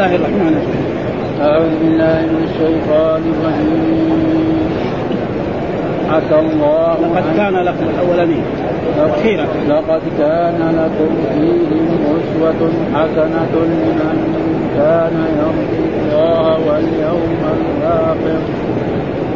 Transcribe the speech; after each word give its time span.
الله 0.00 0.16
الرحمن 0.16 0.52
الرحيم. 0.56 0.84
أعوذ 1.40 1.72
بالله 1.80 2.18
من 2.32 2.42
الشيطان 2.48 3.22
الرجيم. 3.32 4.70
عسى 6.12 6.36
الله 6.44 6.96
لقد 7.04 7.24
كان 7.36 7.54
لكم 7.68 7.86
الاولين 7.92 8.44
أخيرا. 9.00 9.46
لقد 9.68 10.02
كان 10.18 10.60
لكم 10.80 11.10
فيهم 11.32 12.00
أسوة 12.16 12.60
حسنة 12.94 13.52
لمن 13.72 14.18
كان 14.76 15.16
يرجو 15.38 15.82
الله 15.92 16.56
واليوم 16.68 17.40
الآخر. 17.60 18.40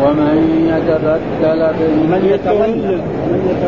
ومن 0.02 0.36
يتبتل 0.72 1.60
من 2.12 2.22
يتولى. 2.32 2.96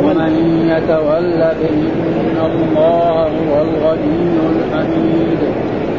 ومن 0.05 0.33
يتولى 0.73 1.51
فإن 1.61 2.37
الله 2.49 3.29
هو 3.49 3.55
الغني 3.67 4.37
الحميد. 4.53 5.43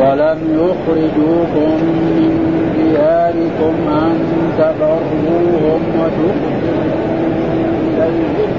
ولم 0.00 0.38
يخرجوكم 0.50 1.72
من 2.16 2.32
دياركم 2.78 3.74
أن 3.88 4.16
تبروهم 4.58 5.80
وتقسطوا 5.98 6.82
إليهم. 7.88 8.52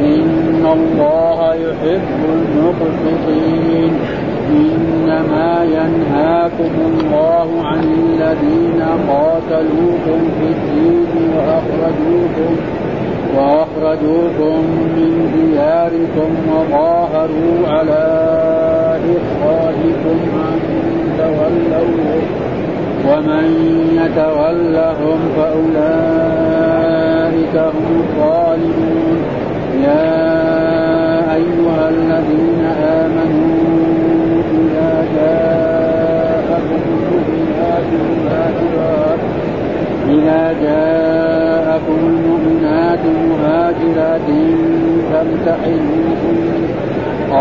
إن 0.00 0.66
الله 0.72 1.54
يحب 1.54 2.20
المقسطين. 2.24 3.92
إنما 4.50 5.64
ينهاكم 5.64 6.72
الله 6.90 7.48
عن 7.62 7.78
الذين 7.78 8.82
قاتلوكم 9.08 10.20
في 10.40 10.46
الدين 10.46 11.06
وأخرجوكم 11.36 12.56
وأخرجوكم 13.36 14.58
من 14.96 15.12
دياركم 15.36 16.30
وظاهروا 16.52 17.58
على 17.68 18.06
إخراجكم 19.16 20.18
أن 20.48 20.58
تولوهم 21.18 22.22
ومن 23.08 23.46
يتولهم 24.00 25.18
فأولئك 25.36 26.74
هم 27.56 27.86
الظالمون. 28.00 29.18
يا 29.82 31.34
أيها 31.34 31.84
الذين 31.88 32.62
آمنوا 32.82 33.58
إذا 34.58 34.92
جاءكم 35.16 36.82
المؤمنات 36.88 37.88
مهاجرات 38.24 39.20
إذا 40.08 40.42
جاءكم 40.62 42.00
مهاجرات 43.78 44.28
فامتحنوهن 45.12 46.68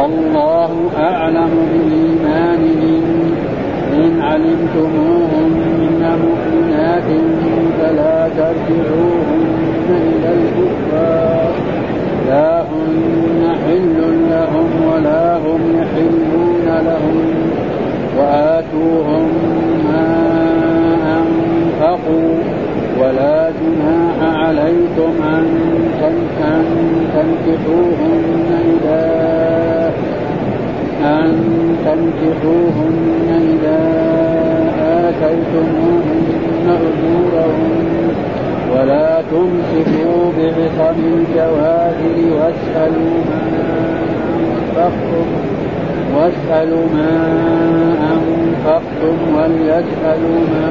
الله 0.06 0.72
أعلم 0.98 1.54
بإيمانهن 1.72 3.32
إن 3.94 4.22
علمتموهن 4.22 6.02
مؤمنات 6.26 7.10
فلا 7.80 8.30
ترجعوهن 8.38 9.90
إلى 9.90 10.30
الكفار. 10.34 11.52
لا 12.30 12.62
هن 12.62 13.56
حل 13.66 13.98
لهم 14.30 14.70
ولا 14.94 15.38
هم 15.38 15.62
يحلون 15.76 16.68
لهم. 16.86 17.18
وآتوهم 18.20 19.30
ما 19.88 20.10
أنفقوا. 21.20 22.38
ولا 23.00 23.52
جناح 23.52 24.38
عليكم 24.38 25.12
أن 25.24 25.77
تنكحوهن 27.48 28.50
إذا 28.66 29.94
أن 31.04 31.32
تنكحوهن 31.86 33.30
إذا 33.54 33.80
آتيتموهن 35.08 36.28
أجورهن 36.68 37.88
ولا 38.74 39.22
تمسكوا 39.32 40.32
بعصم 40.38 41.00
الجواهر 41.18 42.16
واسألوا 42.32 43.18
ما 43.30 43.44
أنفقتم 44.78 45.28
واسألوا 46.16 46.86
ما 46.94 47.14
أنفقتم 48.14 49.16
وليسألوا 49.36 50.40
ما 50.54 50.70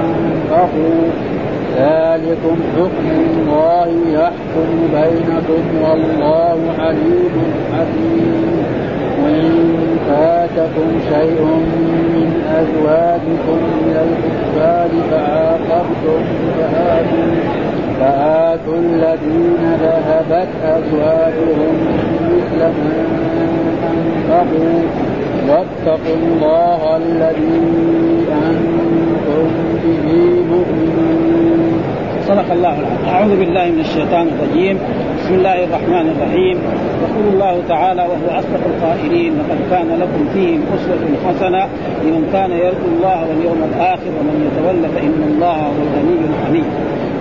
أنفقوا 0.00 1.31
ذلكم 1.78 2.56
حكم 2.76 3.06
الله 3.10 3.88
يحكم 4.12 4.70
بينكم 4.94 5.62
والله 5.82 6.58
عليم 6.78 7.34
حكيم. 7.72 8.64
وإن 9.24 9.76
فاتكم 10.08 10.88
شيء 11.12 11.42
من 12.14 12.28
أزواجكم 12.60 13.58
إلى 13.84 14.00
الكفار 14.08 14.90
فعاقبتم 15.10 16.22
فآتوا 16.58 17.32
فآتوا 18.00 18.74
الذين 18.74 19.76
ذهبت 19.82 20.48
أزواجهم 20.64 21.74
مثل 22.32 22.58
ما 22.58 23.06
أنفقوا. 23.90 24.82
واتقوا 25.48 26.16
الله 26.22 26.96
الذي 26.96 27.60
أنتم 28.28 29.46
به 29.84 30.06
مؤمنون. 30.50 31.31
صدق 32.32 32.52
الله 32.52 32.74
العظيم 32.80 33.08
أعوذ 33.14 33.32
بالله 33.40 33.64
من 33.76 33.80
الشيطان 33.80 34.26
الرجيم. 34.32 34.76
بسم 35.18 35.34
الله 35.34 35.64
الرحمن 35.64 36.06
الرحيم. 36.12 36.56
يقول 37.04 37.26
الله 37.32 37.54
تعالى 37.68 38.02
وهو 38.02 38.38
أصدق 38.40 38.62
القائلين 38.72 39.32
لقد 39.38 39.58
كان 39.70 39.88
لكم 40.02 40.22
فيهم 40.34 40.60
أسوة 40.74 41.04
حسنة 41.26 41.62
لمن 42.04 42.22
كان 42.32 42.50
يرجو 42.50 42.88
الله 42.96 43.18
واليوم 43.28 43.60
الآخر 43.70 44.10
ومن 44.18 44.36
يتولى 44.48 44.88
فإن 44.96 45.20
الله 45.30 45.58
هو 45.74 45.80
الغني 45.86 46.24
الحميد. 46.32 46.68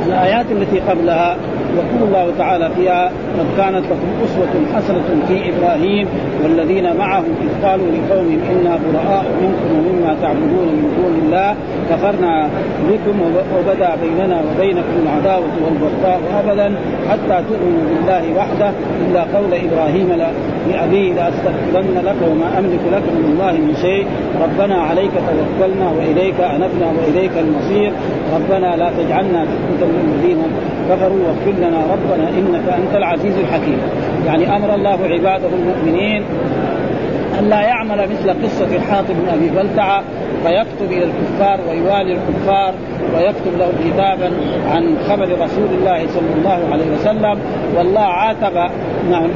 الآيات 0.07 0.45
التي 0.51 0.79
قبلها 0.79 1.37
يقول 1.77 2.07
الله 2.07 2.33
تعالى 2.37 2.69
فيها 2.75 3.05
قد 3.39 3.45
كانت 3.57 3.85
لكم 3.85 4.09
أسوة 4.25 4.53
حسنة 4.75 5.03
في 5.27 5.49
إبراهيم 5.49 6.07
والذين 6.43 6.97
معه 6.97 7.19
إذ 7.19 7.67
قالوا 7.67 7.85
لقومهم 7.87 8.39
إنا 8.51 8.79
براء 8.85 9.25
منكم 9.41 9.69
ومما 9.77 10.15
تعبدون 10.21 10.67
من 10.67 10.93
دون 10.97 11.21
الله 11.25 11.55
كفرنا 11.89 12.49
بكم 12.89 13.19
وبدا 13.57 13.89
بيننا 14.01 14.41
وبينكم 14.41 14.95
العداوة 15.03 15.51
والبغضاء 15.65 16.19
أبدا 16.43 16.75
حتى 17.09 17.43
تؤمنوا 17.49 17.83
بالله 17.89 18.23
وحده 18.37 18.71
إلا 19.07 19.21
قول 19.21 19.53
إبراهيم 19.53 20.09
لأبيه 20.69 21.13
لأستغفرن 21.13 22.05
لك 22.05 22.15
وما 22.31 22.59
أملك 22.59 22.83
لك 22.91 23.03
من 23.15 23.25
الله 23.33 23.51
من 23.51 23.75
شيء 23.81 24.07
ربنا 24.43 24.75
عليك 24.81 25.11
توكلنا 25.11 25.91
وإليك 25.97 26.39
أنبنا 26.39 26.87
وإليك 26.97 27.31
المصير 27.37 27.91
ربنا 28.33 28.75
لا 28.75 28.91
تجعلنا 28.97 29.45
فتنة 29.45 29.87
للذين 29.87 30.37
كفروا 30.89 31.19
واغفر 31.27 31.51
لنا 31.51 31.81
ربنا 31.93 32.29
إنك 32.29 32.69
أنت 32.69 32.95
العزيز 32.95 33.37
الحكيم. 33.37 33.77
يعني 34.25 34.55
أمر 34.57 34.75
الله 34.75 34.99
عباده 35.03 35.49
المؤمنين 35.59 36.23
أن 37.39 37.49
لا 37.49 37.61
يعمل 37.61 38.09
مثل 38.09 38.43
قصة 38.43 38.79
حاطب 38.79 39.07
بن 39.07 39.29
أبي 39.33 39.49
بلتعة 39.49 40.03
فيكتب 40.43 40.91
إلى 40.91 41.03
الكفار 41.03 41.59
ويوالي 41.69 42.17
الكفار 42.17 42.73
ويكتب 43.15 43.57
له 43.59 43.71
كتابا 43.85 44.31
عن 44.71 44.97
خبر 45.09 45.27
رسول 45.41 45.69
الله 45.79 46.07
صلى 46.07 46.33
الله 46.37 46.59
عليه 46.71 46.85
وسلم. 46.95 47.39
والله 47.77 48.01
عاتب 48.01 48.71
نعم 49.11 49.29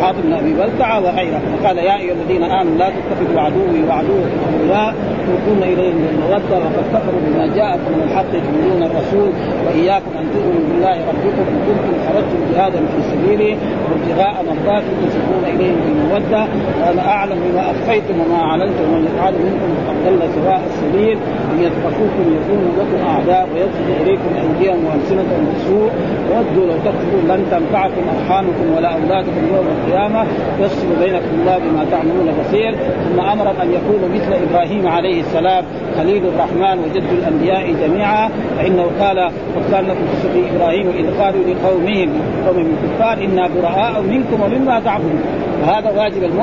حاطب 0.00 0.22
بن 0.24 0.32
أبي 0.32 0.52
بلتعة 0.54 1.00
وغيره. 1.00 1.40
وقال 1.54 1.78
يا 1.78 1.96
أيها 1.96 2.12
الذين 2.12 2.42
آمنوا 2.42 2.78
لا 2.78 2.90
تتخذوا 2.90 3.40
عدوي 3.40 3.88
وعدوكم 3.88 4.38
اولياء 4.60 4.94
تلقون 5.26 5.62
إليهم 5.62 5.98
بالمودة 6.06 6.58
وقد 6.58 6.84
كفروا 6.94 7.20
بما 7.26 7.46
جاءكم 7.46 7.90
من 7.96 8.02
الحق 8.08 8.32
تؤمنون 8.32 8.82
الرسول 8.82 9.30
وإياكم 9.66 10.10
أن 10.20 10.26
تؤمنوا 10.34 10.64
بالله 10.68 10.96
ربكم 11.10 11.44
إن 11.52 11.58
كنتم 11.66 11.94
خرجتم 12.06 12.40
جهادا 12.52 12.78
في 12.78 12.98
سبيله 13.10 13.56
وابتغاء 13.84 14.44
مرضاتي 14.48 14.86
تسلكون 15.02 15.44
إليهم 15.54 15.76
بالمودة. 15.86 16.46
وأنا 16.80 17.08
أعلم 17.08 17.38
بما 17.46 17.70
أخفيتم 17.70 18.14
وما 18.20 18.40
أعلنتم 18.42 18.84
ومن 18.92 19.08
يفعل 19.08 19.32
منكم 19.32 19.64
انهم 19.66 19.82
قد 19.88 19.96
ضل 20.06 20.20
سواء 20.34 20.60
السبيل 20.70 21.18
أن 21.52 21.56
يثقفوكم 21.66 22.24
يكونوا 22.38 22.70
لكم 22.78 23.06
أعداء 23.06 23.48
ويبسط 23.54 23.86
إليكم 24.02 24.30
أيديهم 24.42 24.84
وألسنتهم 24.86 25.44
بالسوء 25.52 25.90
ودوا 26.30 26.66
لو 26.66 26.76
تكفروا 26.86 27.22
لن 27.28 27.46
تنفعكم 27.50 28.02
أرحامكم 28.16 28.66
ولا 28.76 28.88
أولادكم 28.88 29.42
يوم 29.54 29.66
القيامة. 29.76 30.26
يفصل 30.60 30.86
بينكم 31.00 31.32
الله 31.40 31.58
بما 31.58 31.86
تعملون 31.90 32.34
بصير. 32.40 32.74
ثم 33.04 33.20
أمر 33.20 33.50
أن 33.62 33.72
يكونوا 33.72 34.08
مثل 34.14 34.32
إبراهيم 34.32 34.86
عليه 34.86 35.20
السلام 35.20 35.64
خليل 35.98 36.22
الرحمن 36.26 36.78
وجد 36.78 37.04
الأنبياء 37.18 37.74
جميعا. 37.82 38.30
فإنه 38.58 38.86
قال 39.00 39.30
وكان 39.56 39.84
لكم 39.84 40.04
قصه 40.12 40.56
إبراهيم 40.56 40.88
إذ 40.88 41.22
قالوا 41.22 41.40
لقومهم 41.44 42.10
قومهم 42.46 42.76
الكفار 42.82 43.24
إنا 43.24 43.48
براء 43.56 44.02
منكم 44.02 44.42
ومما 44.42 44.80
تعبدون. 44.80 45.22
وهذا 45.62 45.90
واجب 45.90 46.22
المؤمن. 46.22 46.41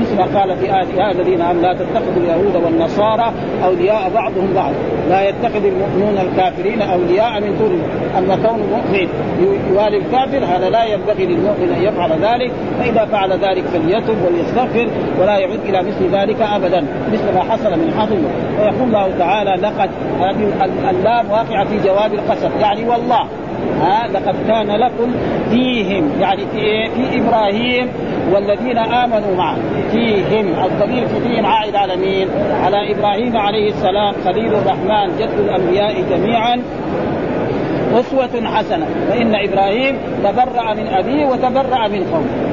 مثل 0.00 0.16
ما 0.16 0.40
قال 0.40 0.56
في 0.56 0.64
آية 0.64 0.98
يا 0.98 1.10
الذين 1.10 1.38
لا 1.38 1.74
تتخذوا 1.74 2.22
اليهود 2.22 2.56
والنصارى 2.64 3.32
أولياء 3.64 4.10
بعضهم 4.14 4.54
بعض. 4.54 4.72
لا 5.08 5.28
يتخذ 5.28 5.64
المؤمنون 5.64 6.18
الكافرين 6.18 6.82
أولياء 6.82 7.40
من 7.40 7.58
دون 7.58 7.82
أما 8.18 8.36
كون 8.36 8.60
المؤمن 8.60 9.08
يوالي 9.70 9.96
الكافر 9.96 10.44
هذا 10.44 10.70
لا 10.70 10.84
ينبغي 10.84 11.26
للمؤمن 11.26 11.72
أن 11.76 11.82
يفعل 11.82 12.10
ذلك. 12.10 12.52
فإذا 12.78 13.04
فعل 13.04 13.32
ذلك 13.32 13.64
فليتب 13.64 14.16
وليستغفر 14.26 14.88
ولا 15.20 15.38
يعود 15.38 15.60
إلى 15.64 15.82
مثل 15.82 16.16
ذلك 16.16 16.42
أبدا. 16.42 16.86
مثل 17.12 17.34
ما 17.34 17.40
حصل 17.40 17.70
من 17.70 17.94
حظه 17.98 18.18
ويقول 18.60 18.88
الله 18.88 19.18
تعالى 19.18 19.50
لقد 19.50 19.90
هذه 20.20 20.68
اللام 20.90 21.30
واقعة 21.30 21.64
في 21.64 21.78
جواب 21.84 22.14
القسم. 22.14 22.50
يعني 22.60 22.88
والله 22.88 23.24
ها 23.80 24.08
لقد 24.08 24.36
كان 24.48 24.70
لكم 24.70 25.14
فيهم 25.50 26.10
يعني 26.20 26.46
في 26.46 26.58
إيه؟ 26.58 26.88
في 26.88 27.20
إبراهيم 27.20 27.88
والذين 28.32 28.78
آمنوا 28.78 29.36
معه 29.36 29.56
فيهم 29.92 30.64
الضمير 30.64 31.06
في 31.06 31.20
فيهم 31.28 31.46
عائد 31.46 31.76
على 31.76 31.96
مين؟ 31.96 32.28
على 32.64 32.92
إبراهيم 32.92 33.36
عليه 33.36 33.68
السلام 33.68 34.14
خليل 34.24 34.54
الرحمن 34.54 35.16
جد 35.18 35.38
الأنبياء 35.38 36.04
جميعا 36.10 36.62
أسوة 37.94 38.46
حسنة 38.46 38.86
فإن 39.08 39.34
إبراهيم 39.34 39.98
تبرأ 40.24 40.74
من 40.74 40.86
أبيه 40.86 41.26
وتبرأ 41.26 41.88
من 41.88 42.04
قومه 42.12 42.47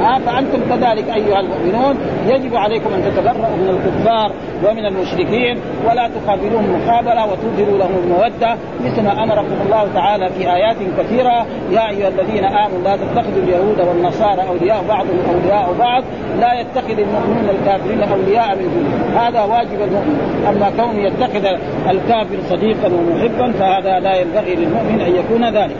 ها 0.00 0.18
فأنتم 0.18 0.60
كذلك 0.70 1.08
أيها 1.14 1.40
المؤمنون 1.40 1.96
يجب 2.26 2.56
عليكم 2.56 2.90
أن 2.94 3.02
تتبرؤوا 3.04 3.56
من 3.56 3.68
الكفار 3.68 4.32
ومن 4.64 4.86
المشركين 4.86 5.58
ولا 5.90 6.08
تقابلوهم 6.08 6.80
مقابله 6.80 7.26
وتظهروا 7.26 7.78
لهم 7.78 7.94
المودة. 8.04 8.56
مثل 8.84 9.02
ما 9.02 9.22
أمركم 9.22 9.56
الله 9.66 9.88
تعالى 9.94 10.28
في 10.30 10.54
آيات 10.54 10.76
كثيرة 10.98 11.46
يا 11.70 11.88
أيها 11.90 12.08
الذين 12.08 12.44
آمنوا 12.44 12.82
لا 12.84 12.96
تتخذوا 12.96 13.42
اليهود 13.42 13.80
والنصارى 13.80 14.48
أولياء 14.48 14.84
بعضهم 14.88 15.18
أولياء 15.34 15.74
بعض 15.78 16.02
لا 16.40 16.60
يتخذ 16.60 16.98
المؤمنون 16.98 17.48
الكافرين 17.48 18.02
أولياء 18.02 18.56
من 18.56 18.68
دونه 18.74 19.20
هذا 19.20 19.42
واجب 19.42 19.82
المؤمن. 19.82 20.44
أما 20.48 20.70
كون 20.76 20.96
يتخذ 20.96 21.44
الكافر 21.90 22.38
صديقا 22.50 22.88
ومحبا 22.88 23.52
فهذا 23.52 24.00
لا 24.00 24.14
ينبغي 24.20 24.54
للمؤمن 24.54 25.00
أن 25.00 25.16
يكون 25.16 25.44
ذلك. 25.44 25.76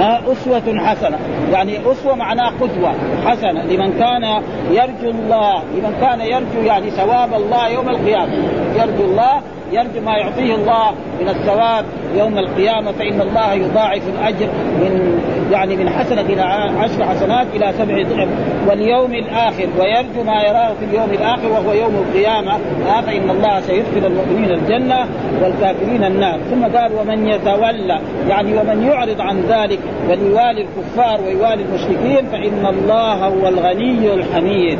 ها 0.00 0.20
أسوة 0.32 0.78
حسنة. 0.78 1.18
يعني 1.52 1.92
أسوة 1.92 2.14
معناها 2.14 2.52
قدوة 2.60 2.92
حسنة 3.26 3.62
لمن 3.62 3.92
كان 3.98 4.42
يرجو 4.70 5.10
الله 5.10 5.62
لمن 5.64 5.96
كان 6.00 6.20
يرجو 6.20 6.60
يعني 6.66 6.90
ثواب 6.90 7.34
الله 7.34 7.68
يوم 7.68 7.88
القيامة. 7.88 8.32
يرجو 8.76 9.04
الله 9.04 9.40
يرجو 9.72 10.00
ما 10.06 10.16
يعطيه 10.16 10.54
الله 10.54 10.90
من 11.20 11.28
الثواب 11.28 11.84
يوم 12.16 12.38
القيامة 12.38 12.92
فإن 12.92 13.20
الله 13.20 13.52
يضاعف 13.52 14.02
الأجر 14.08 14.46
من 14.80 15.20
يعني 15.52 15.76
من 15.76 15.88
حسنة 15.88 16.20
إلى 16.20 16.42
عشر 16.80 17.04
حسنات 17.04 17.46
إلى 17.54 17.72
سبع 17.78 18.02
ضعف 18.02 18.28
واليوم 18.68 19.14
الآخر. 19.14 19.66
ويرجو 19.78 20.22
ما 20.26 20.42
يراه 20.42 20.72
في 20.74 20.84
اليوم 20.84 21.10
الآخر 21.10 21.48
وهو 21.48 21.72
يوم 21.72 21.94
القيامة. 21.94 22.52
آه 22.88 23.00
فإن 23.00 23.30
الله 23.30 23.60
سيدخل 23.60 24.06
المؤمنين 24.06 24.50
الجنة 24.50 25.06
والكافرين 25.42 26.04
النار. 26.04 26.38
ثم 26.50 26.78
قال 26.78 26.92
ومن 27.00 27.28
يتولى 27.28 28.00
يعني 28.28 28.58
ومن 28.58 28.86
يعرض 28.86 29.20
عن 29.20 29.40
ذلك 29.40 29.78
ويوالي 30.08 30.66
الكفار 30.66 31.20
ويوالي 31.26 31.62
المشركين 31.62 32.26
فإن 32.32 32.66
الله 32.66 33.14
هو 33.26 33.48
الغني 33.48 34.14
الحميد. 34.14 34.78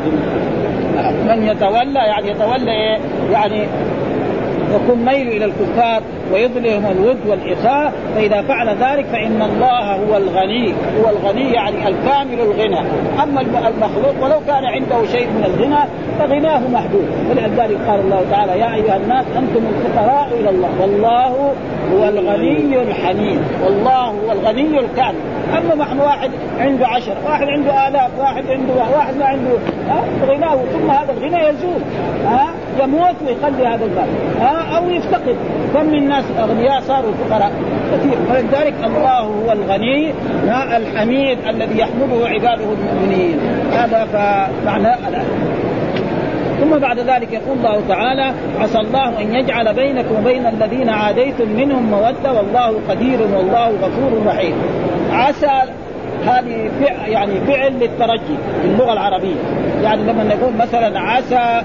من 1.29 1.43
يتولى 1.43 1.99
يعني 1.99 2.31
يتولى 2.31 2.73
إيه؟ 2.73 2.99
يعني 3.33 3.67
يكون 4.75 5.05
ميل 5.05 5.29
إلى 5.29 5.45
الكفار 5.45 6.03
ويظلهم 6.33 6.87
الود 6.87 7.17
والإخاء 7.27 7.93
فإذا 8.15 8.43
فعل 8.43 8.69
ذلك 8.69 9.07
فإن 9.07 9.43
الله 9.43 9.95
هو 9.95 10.17
الغني 10.17 10.73
هو 10.73 11.11
الغني 11.11 11.53
يعني 11.53 11.89
الكامل 11.89 12.41
الغنى. 12.41 12.81
أما 13.23 13.41
المخلوق 13.41 14.25
ولو 14.25 14.41
كان 14.47 14.65
عنده 14.65 15.07
شيء 15.13 15.27
من 15.27 15.45
الغنى 15.45 15.85
فغناه 16.19 16.69
محدود. 16.69 17.09
ولذلك 17.31 17.79
قال 17.89 18.01
الله 18.01 18.25
تعالى 18.31 18.59
يا 18.59 18.75
أيها 18.75 18.97
الناس 18.97 19.25
أنتم 19.37 19.67
الفقراء 19.67 20.29
إلى 20.41 20.51
الله 20.51 20.71
والله 20.81 21.55
هو 21.93 22.09
الغني 22.09 22.83
الحميد 22.83 23.41
والله 23.65 24.05
هو 24.05 24.33
الغني 24.33 24.79
الكامل. 24.79 25.21
أما 25.59 25.75
نحن 25.75 26.01
واحد 26.01 26.31
عنده 26.59 26.87
عشر 26.87 27.15
واحد 27.27 27.49
عنده 27.49 27.89
آلاف 27.89 28.11
واحد 28.19 28.45
عنده 28.51 28.75
واحد 28.97 29.17
ما 29.17 29.25
عنده 29.25 29.51
غناه 30.29 30.57
ثم 30.73 30.91
هذا 30.91 31.13
الغنى 31.13 31.49
يزول 31.49 31.83
ها؟ 32.25 32.49
يموت 32.83 33.17
ويخلي 33.27 33.67
هذا 33.67 33.85
المال 33.85 34.09
ها؟ 34.41 34.79
أو 34.79 34.91
يفتقد. 34.91 35.37
كم 35.75 35.87
من 35.87 36.09
ناس 36.09 36.25
أغنياء 36.39 36.81
صاروا 36.81 37.13
فقراء؟ 37.13 37.53
كثير. 37.93 38.17
فلذلك 38.29 38.75
الله 38.85 39.19
هو 39.19 39.53
الغني 39.53 40.13
الحميد 40.77 41.39
الذي 41.49 41.79
يحمده 41.79 42.29
عباده 42.29 42.65
المؤمنين. 42.65 43.39
هذا 43.73 44.05
فمعنى 44.05 44.97
ثم 46.61 46.79
بعد 46.79 46.99
ذلك 46.99 47.33
يقول 47.33 47.59
الله 47.59 47.83
تعالى 47.89 48.35
عسى 48.61 48.79
الله 48.79 49.21
أن 49.21 49.35
يجعل 49.35 49.75
بينكم 49.75 50.15
وبين 50.21 50.47
الذين 50.47 50.89
عاديتم 50.89 51.49
منهم 51.49 51.91
مودة 51.91 52.33
والله 52.33 52.81
قدير 52.89 53.21
والله 53.37 53.69
غفور 53.69 54.27
رحيم. 54.27 54.55
عسى 55.13 55.63
هذه 56.27 56.71
فعل 56.81 57.09
يعني 57.09 57.41
فعل 57.41 57.73
للترجي 57.73 58.37
في 58.63 58.69
اللغة 58.69 58.93
العربية. 58.93 59.37
يعني 59.83 60.03
لما 60.03 60.25
نقول 60.25 60.53
مثلا 60.55 61.01
عسى 61.01 61.63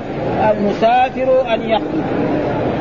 المسافر 0.52 1.54
أن 1.54 1.62
يقضي 1.62 2.02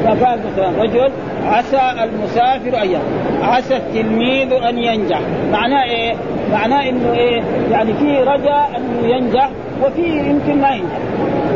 فقال 0.04 0.38
مثلا 0.52 0.82
رجل 0.82 1.10
عسى 1.46 1.80
المسافر 2.02 2.82
أن 2.82 2.90
يقضي 2.90 3.42
عسى 3.42 3.76
التلميذ 3.76 4.52
أن 4.52 4.78
ينجح. 4.78 5.20
معناه 5.52 5.84
إيه؟ 5.84 6.14
معناه 6.52 6.88
إنه 6.88 7.12
إيه؟ 7.12 7.42
يعني 7.70 7.94
في 7.94 8.18
رجاء 8.18 8.70
أنه 8.76 9.08
ينجح 9.08 9.50
وفي 9.82 10.02
يمكن 10.02 10.60
ما 10.60 10.70
ينجح. 10.70 10.98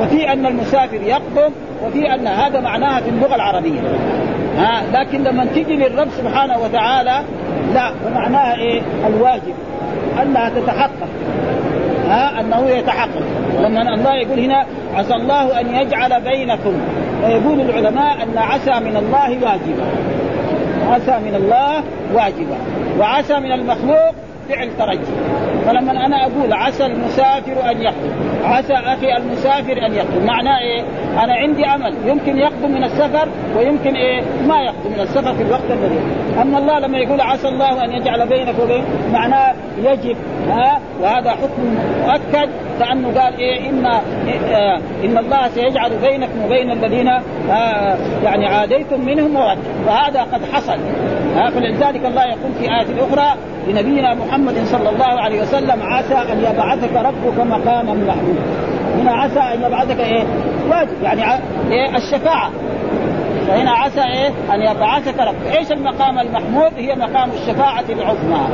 وفي 0.00 0.32
أن 0.32 0.47
المسافر 0.47 1.00
يقدم 1.03 1.53
وفي 1.85 2.14
أن 2.14 2.26
هذا 2.26 2.61
معناها 2.61 3.00
في 3.00 3.11
اللغة 3.11 3.35
العربية. 3.35 3.81
ها؟ 4.59 4.82
لكن 4.93 5.25
لما 5.25 5.44
تجي 5.44 5.76
للرب 5.76 6.09
سبحانه 6.19 6.59
وتعالى 6.59 7.21
لا 7.75 7.91
ومعناها 8.06 8.55
إيه؟ 8.55 8.81
الواجب. 9.06 9.55
أنها 10.23 10.49
تتحقق. 10.49 11.09
ها 12.09 12.41
أنه 12.41 12.70
يتحقق. 12.70 13.23
لما 13.61 13.94
الله 13.94 14.15
يقول 14.15 14.41
هنا 14.41 14.67
عسى 14.94 15.15
الله 15.15 15.61
أن 15.61 15.75
يجعل 15.75 16.20
بينكم. 16.20 16.73
ويقول 17.25 17.61
العلماء 17.61 18.23
أن 18.23 18.38
عسى 18.38 18.81
من 18.81 18.97
الله 18.97 19.31
واجبه 19.31 19.85
عسى 20.91 21.19
من 21.25 21.35
الله 21.35 21.82
واجبه 22.15 22.56
وعسى 22.99 23.41
من 23.41 23.53
المخلوق 23.53 24.14
فعل 24.49 24.71
ترجي. 24.78 25.12
فلما 25.69 26.07
أنا 26.07 26.23
أقول 26.23 26.53
عسى 26.53 26.87
المسافر 26.87 27.71
أن 27.71 27.83
يقدم 27.83 28.13
عسى 28.45 28.73
أخي 28.73 29.17
المسافر 29.17 29.87
أن 29.87 29.95
يقدم 29.95 30.27
معناه 30.27 30.59
إيه؟ 30.59 30.83
أنا 31.25 31.35
عندي 31.35 31.67
أمل 31.67 31.95
يمكن 32.07 32.39
يقدم 32.39 32.71
من 32.71 32.85
السفر 32.85 33.29
ويمكن 33.57 33.95
إيه؟ 33.97 34.23
ما 34.47 34.63
يقدم 34.63 34.93
من 34.93 35.01
السفر 35.01 35.35
في 35.35 35.43
الوقت 35.43 35.71
الذي 35.71 36.01
أما 36.43 36.59
الله 36.59 36.79
لما 36.79 36.99
يقول 36.99 37.21
عسى 37.21 37.49
الله 37.49 37.85
أن 37.85 37.91
يجعل 37.91 38.29
بينك 38.29 38.55
وبين 38.63 38.85
معناه 39.13 39.55
يجب 39.79 40.17
ها؟ 40.49 40.81
وهذا 41.01 41.31
حكم 41.31 41.77
مؤكد 42.07 42.49
كأنه 42.81 43.21
قال 43.21 43.37
إيه؟ 43.39 43.71
إن 43.71 43.87
إيه؟ 43.87 44.77
إن 45.05 45.19
الله 45.19 45.49
سيجعل 45.49 45.91
بينكم 46.03 46.45
وبين 46.45 46.71
الذين 46.71 47.11
يعني 48.25 48.47
عاديتم 48.47 49.01
منهم 49.05 49.31
مواد 49.31 49.59
وهذا 49.87 50.23
قد 50.23 50.41
حصل 50.53 50.79
ها؟ 51.37 51.51
فلذلك 51.51 52.07
الله 52.07 52.25
يقول 52.25 52.53
في 52.61 52.65
آية 52.65 53.07
أخرى 53.09 53.35
لنبينا 53.69 54.15
محمد 54.15 54.55
صلى 54.65 54.89
الله 54.89 55.21
عليه 55.21 55.43
وسلم 55.43 55.58
عسى 55.67 56.15
أن 56.33 56.38
يبعثك 56.38 56.93
ربك 56.97 57.38
مقاما 57.38 57.95
محمودا. 57.95 58.43
هنا 58.99 59.12
عسى 59.12 59.41
أن 59.41 59.62
يبعثك 59.62 60.00
إيه؟ 60.00 60.25
واجب 60.71 61.03
يعني 61.03 61.23
إيه؟ 61.71 61.97
الشفاعة. 61.97 62.50
فهنا 63.49 63.71
عسى 63.71 64.00
إيه؟ 64.00 64.28
أن 64.55 64.61
يبعثك 64.61 65.21
رب 65.21 65.35
إيش 65.59 65.73
المقام 65.73 66.19
المحمود؟ 66.19 66.73
هي 66.76 66.95
مقام 66.95 67.31
الشفاعة 67.31 67.85
العظمى. 67.90 68.49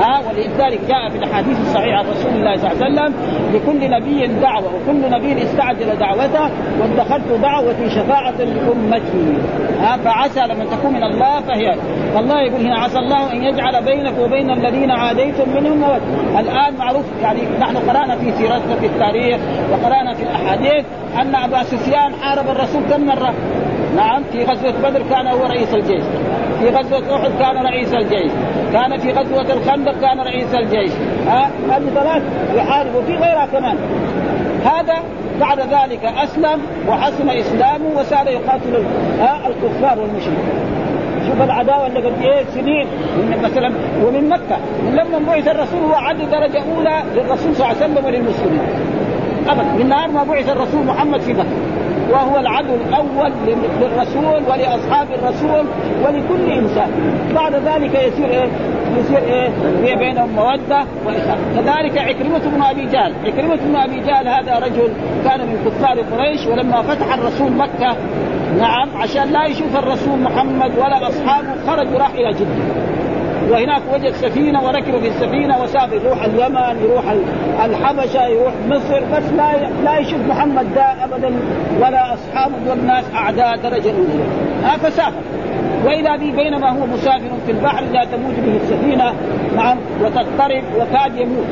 ها؟ 0.00 0.20
ولذلك 0.28 0.80
جاء 0.88 1.08
في 1.10 1.16
الأحاديث 1.16 1.60
الصحيحة 1.60 1.98
عن 1.98 2.04
رسول 2.10 2.32
الله 2.32 2.56
صلى 2.56 2.72
الله 2.72 2.84
عليه 2.84 2.92
وسلم 2.92 3.14
لكل 3.54 3.90
نبي 3.90 4.26
دعوة 4.26 4.74
وكل 4.74 5.10
نبي 5.10 5.42
استعجل 5.42 5.98
دعوته 5.98 6.50
واتخذت 6.80 7.40
دعوتي 7.42 7.90
شفاعة 7.90 8.34
لأمتي. 8.38 9.38
ها؟ 9.80 9.96
فعسى 9.96 10.40
لما 10.40 10.64
تكون 10.64 10.92
من 10.92 11.02
الله 11.02 11.40
فهي. 11.40 11.76
فالله 12.14 12.40
يقول 12.40 12.66
هنا 12.66 12.78
عسى 12.78 12.98
الله 12.98 13.32
أن 13.32 13.42
يجعل 13.42 13.84
بينك 13.84 14.18
وبين 14.18 14.50
الذين 14.50 14.90
عاديتم 14.90 15.50
منهم 15.54 15.78
مودة 15.78 16.40
الآن 16.40 16.76
معروف 16.78 17.04
يعني 17.22 17.40
نحن 17.60 17.76
قرأنا 17.76 18.16
في 18.16 18.32
سيرتنا 18.32 18.74
في 18.80 18.86
التاريخ 18.86 19.40
وقرأنا 19.72 20.14
في 20.14 20.22
الأحاديث 20.22 20.84
أن 21.20 21.34
أبا 21.34 21.62
سفيان 21.62 22.14
حارب 22.22 22.48
الرسول 22.48 22.82
كم 22.90 23.06
مرة؟ 23.06 23.34
نعم 23.96 24.22
في 24.32 24.44
غزوة 24.44 24.72
بدر 24.82 25.02
كان 25.10 25.26
هو 25.26 25.46
رئيس 25.46 25.74
الجيش. 25.74 26.02
في 26.58 26.68
غزوة 26.68 27.16
أحد 27.16 27.30
كان 27.38 27.66
رئيس 27.66 27.94
الجيش. 27.94 28.32
كان 28.72 28.98
في 28.98 29.10
غزوة 29.10 29.52
الخندق 29.52 30.00
كان 30.00 30.20
رئيس 30.20 30.54
الجيش. 30.54 30.90
ها؟ 31.26 31.50
هذه 31.70 31.88
ثلاث 31.94 32.22
يحارب 32.54 32.94
وفي 32.94 33.12
غيرها 33.12 33.46
كمان. 33.46 33.76
هذا 34.64 34.94
بعد 35.40 35.60
ذلك 35.60 36.04
أسلم 36.04 36.60
وحسن 36.88 37.30
إسلامه 37.30 37.86
وصار 37.96 38.28
يقاتل 38.28 38.84
الكفار 39.46 39.98
والمشركين. 39.98 40.72
شوف 41.28 41.42
العداوة 41.42 41.86
اللي 41.86 42.00
قد 42.00 42.22
إيه 42.22 42.44
سنين. 42.44 42.86
من 43.16 43.40
مثلا 43.42 43.72
ومن 44.04 44.28
مكة. 44.28 44.56
من 44.86 44.94
لما 44.96 45.18
بعث 45.32 45.48
الرسول 45.48 45.80
هو 45.80 45.94
عد 45.94 46.18
درجة 46.18 46.62
أولى 46.76 47.02
للرسول 47.14 47.54
صلى 47.56 47.66
الله 47.66 47.66
عليه 47.66 47.76
وسلم 47.76 48.04
وللمسلمين. 48.04 48.60
ابدا. 49.48 49.72
من 49.78 49.88
نهار 49.88 50.08
ما 50.08 50.24
بعث 50.24 50.48
الرسول 50.48 50.86
محمد 50.86 51.20
في 51.20 51.32
مكة. 51.32 51.46
وهو 52.12 52.38
العدو 52.38 52.74
الأول 52.74 53.32
للرسول 53.80 54.42
ولأصحاب 54.50 55.08
الرسول 55.12 55.66
ولكل 56.04 56.52
إنسان 56.52 56.90
بعد 57.34 57.54
ذلك 57.54 57.94
يصير 57.94 58.30
إيه؟ 58.30 58.48
يصير 58.98 59.18
إيه؟ 59.18 59.48
في 59.84 59.96
بينهم 59.96 60.28
مودة 60.28 60.84
واخاء 61.06 61.38
كذلك 61.56 61.98
عكرمة 61.98 62.38
بن 62.38 62.62
أبي 62.62 62.86
جهل، 62.86 63.14
عكرمة 63.24 63.56
بن 63.56 63.76
أبي 63.76 64.00
جهل 64.00 64.28
هذا 64.28 64.58
رجل 64.58 64.92
كان 65.24 65.40
من 65.40 65.64
كفار 65.66 66.00
قريش 66.00 66.46
ولما 66.46 66.82
فتح 66.82 67.14
الرسول 67.14 67.52
مكة 67.52 67.96
نعم 68.58 68.88
عشان 68.96 69.32
لا 69.32 69.44
يشوف 69.46 69.76
الرسول 69.76 70.18
محمد 70.18 70.78
ولا 70.78 71.08
أصحابه 71.08 71.48
خرج 71.66 71.94
وراح 71.94 72.10
إلى 72.10 72.32
جدة 72.32 72.91
وهناك 73.50 73.82
وجد 73.94 74.12
سفينة 74.12 74.64
وركبوا 74.64 75.00
في 75.00 75.08
السفينة 75.08 75.62
وسافر 75.62 75.94
يروح 75.96 76.24
اليمن 76.24 76.84
يروح 76.84 77.04
الحبشة 77.64 78.26
يروح 78.26 78.52
مصر 78.68 79.00
بس 79.12 79.32
لا 79.36 79.52
لا 79.84 79.98
يشوف 79.98 80.20
محمد 80.28 80.74
ده 80.74 81.04
ابدا 81.04 81.30
ولا 81.80 82.14
أصحابه 82.14 82.54
والناس 82.70 83.04
أعداء 83.14 83.56
درجة 83.56 83.90
أولى. 83.90 84.24
ها 84.64 84.76
فسافر. 84.76 85.20
واذا 85.84 86.16
به 86.16 86.32
بينما 86.36 86.70
هو 86.70 86.86
مسافر 86.86 87.30
في 87.46 87.52
البحر 87.52 87.84
لا 87.84 88.04
تموت 88.04 88.34
به 88.34 88.56
السفينة 88.56 89.12
نعم 89.56 89.78
وتضطرب 90.02 90.64
وكاد 90.76 91.16
يموت. 91.16 91.46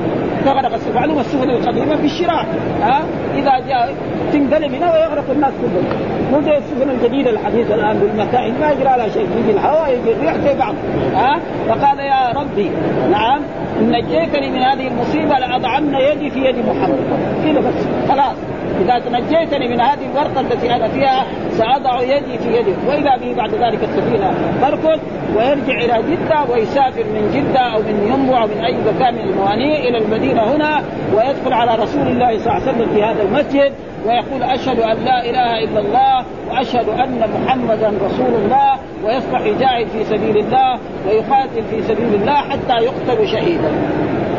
تغرق 0.44 0.74
السفن 0.74 1.10
السفن 1.20 1.50
القديمه 1.50 1.96
في 1.96 2.04
الشراع. 2.04 2.44
ها؟ 2.82 3.02
إذا 3.34 3.58
جاء 3.68 3.94
تنقلب 4.32 4.74
هنا 4.74 4.92
ويغرق 4.92 5.30
الناس 5.30 5.52
كلهم. 5.60 5.84
مو 6.32 6.40
زي 6.40 6.56
السفن 6.56 6.90
الجديدة 6.90 7.30
الحديثه 7.30 7.74
الآن 7.74 7.98
بالمتاعب 7.98 8.52
ما 8.60 8.70
يجرى 8.70 8.84
لها 8.84 9.08
شيء 9.08 9.28
يجي 9.38 9.50
الهواء 9.50 9.92
يجي 9.92 10.12
الريح 10.12 10.36
زي 10.36 10.54
بعض. 10.58 10.74
ها؟ 11.14 11.40
فقال 11.68 11.98
يا 11.98 12.32
ربي 12.36 12.70
نعم 13.10 13.40
ان 13.80 13.90
نجيتني 13.90 14.50
من 14.50 14.62
هذه 14.62 14.88
المصيبة 14.88 15.38
لأضعن 15.38 15.94
يدي 15.94 16.30
في 16.30 16.40
يد 16.40 16.58
محمد. 16.58 16.98
كذا 17.44 17.60
بس؟ 17.60 18.08
خلاص. 18.08 18.36
إذا 18.80 18.98
تنجيتني 18.98 19.68
من 19.68 19.80
هذه 19.80 20.06
الورطة 20.12 20.40
التي 20.40 20.74
أنا 20.74 20.88
فيها 20.88 21.26
سأضع 21.50 22.02
يدي 22.02 22.38
في 22.38 22.48
يدك. 22.48 22.76
واذا 22.88 23.16
به 23.16 23.34
بعد 23.36 23.54
ذلك 23.54 23.84
السفينه 23.84 24.32
تركض 24.62 25.00
ويرجع 25.36 25.78
إلى 25.84 26.02
جدة 26.10 26.44
ويسافر 26.52 27.04
من 27.04 27.30
جدة 27.34 27.60
أو 27.60 27.78
من 27.78 28.12
ينبع 28.12 28.42
أو 28.42 28.46
من 28.46 28.64
أي 28.64 28.74
مكان 28.94 29.14
من 29.14 29.20
الموانئ 29.20 29.88
إلى 29.88 29.98
المدينة 29.98 30.42
هنا 30.42 30.82
ويدخل 31.14 31.52
على 31.52 31.82
رسول 31.82 32.06
الله 32.06 32.38
صلى 32.38 32.46
الله 32.46 32.52
عليه 32.52 32.72
وسلم 32.72 32.88
في 32.94 33.02
هذا 33.02 33.22
المسجد. 33.22 33.72
ويقول 34.06 34.42
أشهد 34.42 34.80
أن 34.80 35.04
لا 35.04 35.24
إله 35.24 35.64
إلا 35.64 35.80
الله 35.80 36.24
وأشهد 36.50 36.88
أن 36.88 37.20
محمدا 37.34 37.88
رسول 37.88 38.34
الله 38.34 38.78
ويصبح 39.04 39.40
يجاهد 39.40 39.86
في 39.88 40.04
سبيل 40.04 40.36
الله 40.36 40.78
ويقاتل 41.08 41.62
في 41.70 41.82
سبيل 41.82 42.14
الله 42.14 42.36
حتى 42.36 42.84
يقتل 42.84 43.28
شهيدا. 43.28 43.70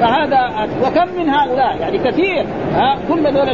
فهذا 0.01 0.67
وكم 0.84 1.08
من 1.17 1.29
هؤلاء؟ 1.29 1.77
يعني 1.79 1.98
كثير. 1.98 2.46
ها 2.74 2.98
كل 3.10 3.24
دول 3.34 3.50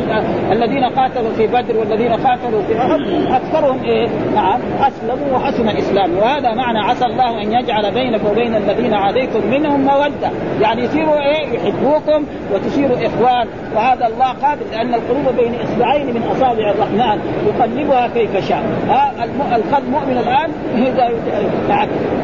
الذين 0.51 0.83
قاتلوا 0.83 1.31
في 1.37 1.47
بدر 1.47 1.77
والذين 1.77 2.13
قاتلوا 2.13 2.61
في 2.61 2.77
أحد 2.77 2.99
أكثرهم 3.31 3.83
إيه؟ 3.83 4.07
نعم 4.35 4.59
أسلموا 4.81 5.37
وحسن 5.37 5.69
الإسلام. 5.69 6.17
وهذا 6.17 6.53
معنى 6.53 6.79
عسى 6.79 7.05
الله 7.05 7.41
أن 7.41 7.51
يجعل 7.51 7.93
بينك 7.93 8.21
وبين 8.31 8.55
الذين 8.55 8.93
عاديتم 8.93 9.47
منهم 9.51 9.81
مودة. 9.81 10.31
يعني 10.61 10.83
يصيروا 10.83 11.19
إيه؟ 11.19 11.47
يحبوكم 11.47 12.25
وتصيروا 12.53 12.97
إخوان. 12.97 13.47
وهذا 13.75 14.07
الله 14.07 14.31
قادر 14.31 14.65
لأن 14.71 14.93
القلوب 14.93 15.35
بين 15.35 15.55
إصبعين 15.55 16.07
من 16.13 16.23
أصابع 16.23 16.71
الرحمن 16.71 17.19
يقلبها 17.47 18.07
كيف 18.07 18.49
شاء. 18.49 18.63
ها 18.89 19.13
القلب 19.55 19.89
مؤمن 19.89 20.17
الآن 20.17 20.51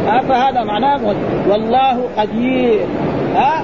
ها 0.08 0.20
فهذا 0.20 0.63
معناه 0.63 1.15
والله 1.50 2.10
قدير. 2.18 2.80
ها؟ 3.36 3.63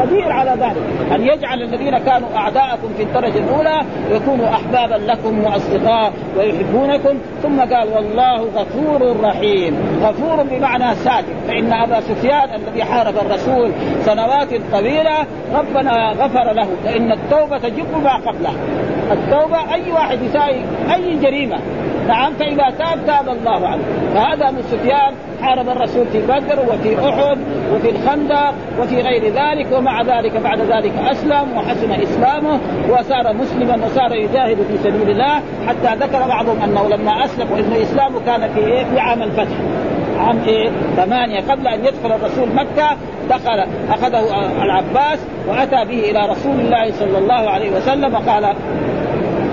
قدير 0.00 0.32
على 0.32 0.50
ذلك. 0.50 1.12
أن 1.14 1.22
يجعل 1.22 1.62
الذين 1.62 1.98
كانوا 1.98 2.28
أعداءكم 2.36 2.88
في 2.96 3.02
الدرجة 3.02 3.38
الأولى 3.38 3.80
يكونوا 4.10 4.48
أحبابا 4.48 4.94
لكم 4.94 5.44
وأصدقاء 5.44 6.12
ويحبونكم. 6.36 7.18
ثم 7.42 7.60
قال 7.60 7.88
والله 7.88 8.48
غفور 8.56 9.20
رحيم. 9.20 9.76
غفور 10.02 10.42
بمعنى 10.42 10.94
ساتر 10.94 11.34
فإن 11.48 11.72
أبا 11.72 12.00
سفيان 12.00 12.48
الذي 12.54 12.84
حارب 12.84 13.14
الرسول 13.16 13.72
سنوات 14.04 14.48
طويلة 14.72 15.26
ربنا 15.54 16.12
غفر 16.12 16.52
له. 16.52 16.68
لأن 16.84 17.12
التوبة 17.12 17.58
تجب 17.58 18.02
ما 18.02 18.16
قبلها 18.16 18.54
التوبة 19.12 19.74
أي 19.74 19.92
واحد 19.92 20.22
يساوي 20.22 20.60
أي 20.94 21.18
جريمة. 21.22 21.58
نعم 22.08 22.32
فإذا 22.32 22.70
تاب 22.78 23.06
تاب 23.06 23.28
الله 23.28 23.68
عنه 23.68 23.82
فهذا 24.14 24.48
ابو 24.48 24.62
سفيان 24.62 25.14
حارب 25.42 25.68
الرسول 25.68 26.06
في 26.06 26.22
بدر 26.22 26.58
وفي 26.68 27.08
أحد 27.08 27.38
وفي 27.74 27.90
الخندق 27.90 28.54
وفي 28.80 29.00
غير 29.00 29.24
ذلك 29.24 29.66
ومع 29.72 30.02
ذلك 30.02 30.36
بعد 30.36 30.60
ذلك 30.60 30.92
أسلم 31.10 31.56
وحسن 31.56 31.90
إسلامه 31.90 32.60
وصار 32.88 33.32
مسلما 33.32 33.86
وصار 33.86 34.14
يجاهد 34.14 34.56
في 34.56 34.78
سبيل 34.78 35.10
الله 35.10 35.42
حتى 35.68 35.96
ذكر 35.96 36.28
بعضهم 36.28 36.62
أنه 36.62 36.88
لما 36.88 37.24
أسلم 37.24 37.52
وإن 37.52 37.72
اسلامه 37.82 38.20
كان 38.26 38.48
في 38.54 38.60
إيه؟ 38.60 38.84
في 38.84 38.98
عام 38.98 39.22
الفتح 39.22 39.56
عام 40.18 40.38
إيه؟ 40.46 40.70
ثمانية 40.96 41.40
قبل 41.40 41.68
أن 41.68 41.80
يدخل 41.80 42.12
الرسول 42.12 42.48
مكة 42.54 42.96
دخل 43.30 43.64
أخذه 43.90 44.50
العباس 44.62 45.18
وأتى 45.48 45.84
به 45.84 46.10
إلى 46.10 46.26
رسول 46.30 46.60
الله 46.60 46.92
صلى 46.92 47.18
الله 47.18 47.50
عليه 47.50 47.70
وسلم 47.70 48.14
وقال 48.14 48.54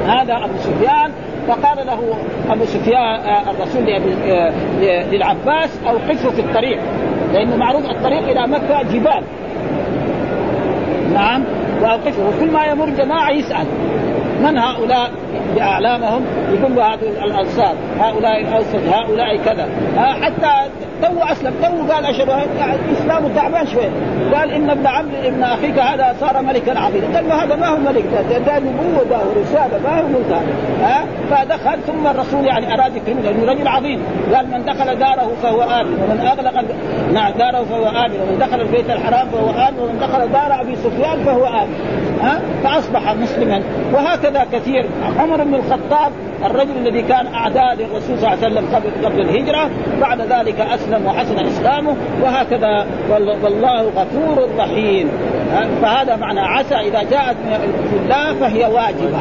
هذا 0.08 0.34
أبو 0.34 0.58
سفيان 0.58 1.12
فقال 1.52 1.88
له 1.88 2.18
أبو 2.50 2.66
سفيان 2.66 2.98
آه، 2.98 3.52
الرسول 3.52 3.90
آه، 3.90 4.54
للعباس 5.12 5.80
اوقفه 5.88 6.30
في 6.30 6.42
الطريق. 6.42 6.80
لأنه 7.34 7.56
معروف 7.56 7.90
الطريق 7.90 8.30
إلى 8.30 8.48
مكة 8.48 8.84
جبال. 8.84 9.24
نعم 11.14 11.44
وأوقفه. 11.82 12.28
وكل 12.28 12.52
ما 12.52 12.66
يمر 12.66 12.90
جماعة 12.90 13.30
يسأل. 13.32 13.66
من 14.44 14.58
هؤلاء؟ 14.58 15.12
بأعلامهم 15.56 16.22
يقول 16.54 16.72
هذول 16.72 17.18
الأنصار. 17.24 17.76
هؤلاء 18.00 18.42
الأوس 18.42 18.94
هؤلاء 18.94 19.38
كذا. 19.38 19.70
حتى 19.98 20.70
تو 21.02 21.32
أسلم 21.32 21.54
تو 21.62 21.94
قال 21.94 22.06
أشهد 22.06 22.30
اسلامه 23.02 23.36
تعبان 23.36 23.68
شوية 23.68 23.90
قال 24.34 24.52
إن 24.52 24.70
ابن 24.70 24.88
عمرو 24.88 25.18
ابن 25.24 25.44
أخيك 25.44 25.80
هذا 25.80 26.16
صار 26.20 26.42
ملكا 26.42 26.80
عظيما. 26.80 27.08
قال 27.16 27.32
هذا 27.32 27.56
ما 27.56 27.68
هو 27.68 27.78
ملك 27.78 28.04
ده, 28.30 28.38
ده 28.38 28.60
نبوة 28.60 29.04
ده 29.10 29.18
ورساله 29.18 29.80
ما 29.84 30.02
هو 30.02 30.08
ملك 30.08 30.42
ها؟ 30.82 31.06
فدخل 31.32 31.78
ثم 31.88 32.08
الرسول 32.08 32.46
يعني 32.46 32.74
أراد 32.74 32.96
يكرمه 32.96 33.22
لأنه 33.22 33.52
رجل 33.52 33.68
عظيم. 33.68 34.00
قال 34.36 34.48
من 34.48 34.66
دخل 34.66 35.00
داره 35.00 35.32
فهو 35.44 35.62
آمن 35.62 35.94
ومن 35.94 36.20
أغلق 36.28 36.66
نعم 37.14 37.34
داره 37.34 37.64
فهو 37.64 37.88
آمن 37.88 38.20
ومن 38.22 38.38
دخل 38.40 38.62
البيت 38.62 38.90
الحرام 38.90 39.28
فهو 39.28 39.50
آمن 39.50 39.80
ومن 39.80 40.00
دخل 40.02 40.32
دار 40.32 40.62
أبي 40.62 40.76
سفيان 40.76 41.24
فهو 41.26 41.46
آمن. 41.46 41.76
ها؟ 42.22 42.40
فأصبح 42.64 43.14
مسلما. 43.16 43.62
وهكذا 43.94 44.46
كثير. 44.54 44.86
عمر 45.20 45.44
بن 45.44 45.56
الخطاب 45.56 46.12
الرجل 46.46 46.78
الذي 46.78 47.02
كان 47.02 47.28
أعداء 47.28 47.76
للرسول 47.76 48.20
صلى 48.20 48.28
الله 48.28 48.30
عليه 48.30 48.48
وسلم 48.48 48.76
قبل 48.76 49.06
قبل 49.06 49.22
الهجرة 49.22 49.70
بعد 50.02 50.22
ذلك 50.22 50.60
أسلم 50.60 51.06
وحسن 51.06 51.40
إسلامه 51.40 51.96
وهكذا 52.22 52.86
والله 53.44 53.82
غفور 53.82 54.50
رحيم. 54.58 55.10
فهذا 55.82 56.16
معنى 56.16 56.40
عسى 56.40 56.76
إذا 56.76 57.04
جاءت 57.04 57.36
في 57.90 57.98
الله 58.04 58.34
فهي 58.34 58.66
واجبة. 58.66 59.20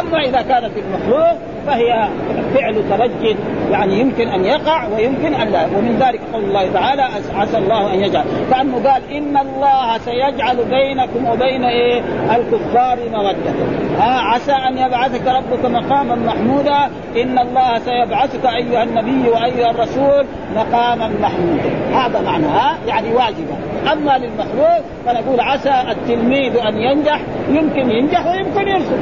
أما 0.00 0.18
إذا 0.18 0.42
كانت 0.42 0.70
المخلوق 0.76 1.38
فهي 1.66 2.08
فعل 2.54 2.82
ترج 2.90 3.36
يعني 3.70 4.00
يمكن 4.00 4.28
أن 4.28 4.44
يقع 4.44 4.86
ويمكن 4.88 5.34
أن 5.34 5.48
لا. 5.48 5.66
ومن 5.66 5.98
ذلك 6.00 6.20
قول 6.32 6.44
الله 6.44 6.72
تعالى 6.72 7.02
عسى 7.36 7.58
الله 7.58 7.94
أن 7.94 8.00
يجعل. 8.00 8.24
كانه 8.50 8.90
قال 8.90 9.02
إن 9.12 9.36
الله 9.36 9.98
سيجعل 9.98 10.56
بينكم 10.56 11.30
وبين 11.30 11.64
إيه؟ 11.64 12.02
الكفار 12.36 12.98
مودة. 13.12 13.54
آه 14.00 14.20
عسى 14.20 14.52
أن 14.52 14.78
يبعثك 14.78 15.26
ربك 15.26 15.64
مقاما 15.64 16.14
محمودا. 16.14 16.90
إن 17.16 17.38
الله 17.38 17.78
سيبعثك 17.78 18.46
أيها 18.46 18.82
النبي 18.82 19.28
وأيها 19.28 19.70
الرسول 19.70 20.26
مقاما 20.56 21.10
محمودا. 21.22 21.70
هذا 21.94 22.20
معنى 22.20 22.46
يعني 22.86 23.12
واجبا 23.14 23.56
أما 23.92 24.18
للمخلوق 24.18 24.84
فنقول 25.06 25.40
عسى 25.40 25.74
التلميذ 25.90 26.56
أن 26.56 26.76
ينجح 26.76 27.20
يمكن 27.48 27.90
ينجح 27.90 28.26
ويمكن 28.26 28.68
يرسل. 28.68 28.98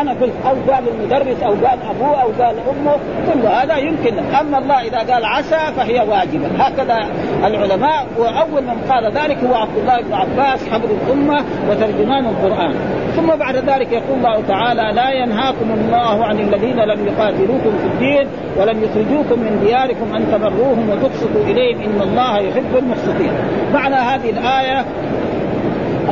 أنا 0.00 0.12
قلت 0.12 0.32
أو 0.46 0.72
قال 0.72 0.84
المدرس 0.88 1.42
أو 1.42 1.50
قال 1.50 1.78
أبوه 1.90 2.22
أو 2.22 2.28
قال 2.28 2.56
أمه 2.70 2.96
كل 3.32 3.46
هذا 3.46 3.76
يمكن. 3.76 4.18
أما 4.40 4.58
الله 4.58 4.80
إذا 4.80 4.98
قال 4.98 5.24
عسى 5.24 5.72
فهي 5.76 6.00
واجبة. 6.08 6.46
هكذا 6.58 7.06
العلماء 7.44 8.06
وأول 8.18 8.62
من 8.62 8.90
قال 8.90 9.12
ذلك 9.12 9.38
هو 9.44 9.54
عبد 9.54 9.78
الله 9.78 10.00
بن 10.00 10.12
عباس 10.12 10.68
حبر 10.68 10.88
الأمة 11.06 11.44
وترجمان 11.70 12.26
القرآن. 12.26 12.74
ثم 13.16 13.26
بعد 13.26 13.56
ذلك 13.56 13.92
يقول 13.92 14.18
الله 14.18 14.42
تعالى 14.48 14.92
لا 14.94 15.10
ينهاكم 15.10 15.70
الله 15.70 16.24
عن 16.24 16.38
الذين 16.38 16.76
لم 16.76 17.06
يقاتلوكم 17.06 17.78
في 17.78 17.86
الدين 17.86 18.28
ولم 18.56 18.84
يخرجوكم 18.84 19.40
من 19.40 19.64
دياركم 19.66 20.14
أن 20.14 20.26
تبروهم 20.32 20.90
وتقسطوا 20.90 21.44
إليهم. 21.44 21.80
إن 21.82 22.02
الله 22.02 22.38
يحب 22.38 22.76
المقسطين. 22.76 23.32
معنى 23.74 23.94
هذه 23.94 24.30
الآية 24.30 24.84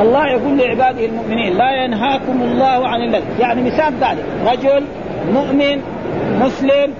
الله 0.01 0.27
يقول 0.27 0.57
لعباده 0.57 1.05
المؤمنين 1.05 1.57
لا 1.57 1.83
ينهاكم 1.83 2.41
الله 2.41 2.87
عن 2.87 3.01
الذي 3.01 3.23
يعني 3.39 3.61
مثال 3.61 3.93
ذلك 4.01 4.25
رجل 4.51 4.83
مؤمن 5.33 5.81
مسلم 6.41 6.93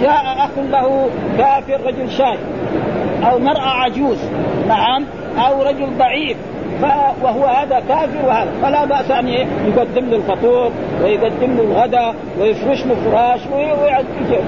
جاء 0.00 0.22
أخ 0.38 0.58
له 0.70 1.08
كافر 1.38 1.86
رجل 1.86 2.10
شاي 2.10 2.38
أو 3.30 3.38
مرأة 3.38 3.70
عجوز 3.70 4.18
نعم 4.68 5.04
أو 5.38 5.62
رجل 5.62 5.86
ضعيف 5.98 6.36
وهو 7.22 7.46
هذا 7.46 7.82
كافر 7.88 8.26
وهذا. 8.26 8.50
فلا 8.62 8.84
بأس 8.84 9.10
أن 9.10 9.28
يقدم 9.28 10.10
له 10.10 10.16
الفطور 10.16 10.72
ويقدم 11.02 11.56
له 11.56 11.62
الغداء 11.62 12.14
ويفرش 12.40 12.86
له 12.86 12.94
فراش 12.94 13.40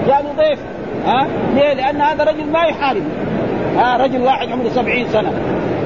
جاء 0.07 0.23
له 0.23 0.45
ضيف 0.45 0.59
ها؟ 1.07 1.27
ليه؟ 1.55 1.73
لأن 1.73 2.01
هذا 2.01 2.25
رجل 2.25 2.47
ما 2.53 2.63
يحارب. 2.63 3.03
ها 3.77 3.97
رجل 3.97 4.23
واحد 4.23 4.49
عمره 4.49 4.69
سبعين 4.69 5.07
سنة. 5.09 5.33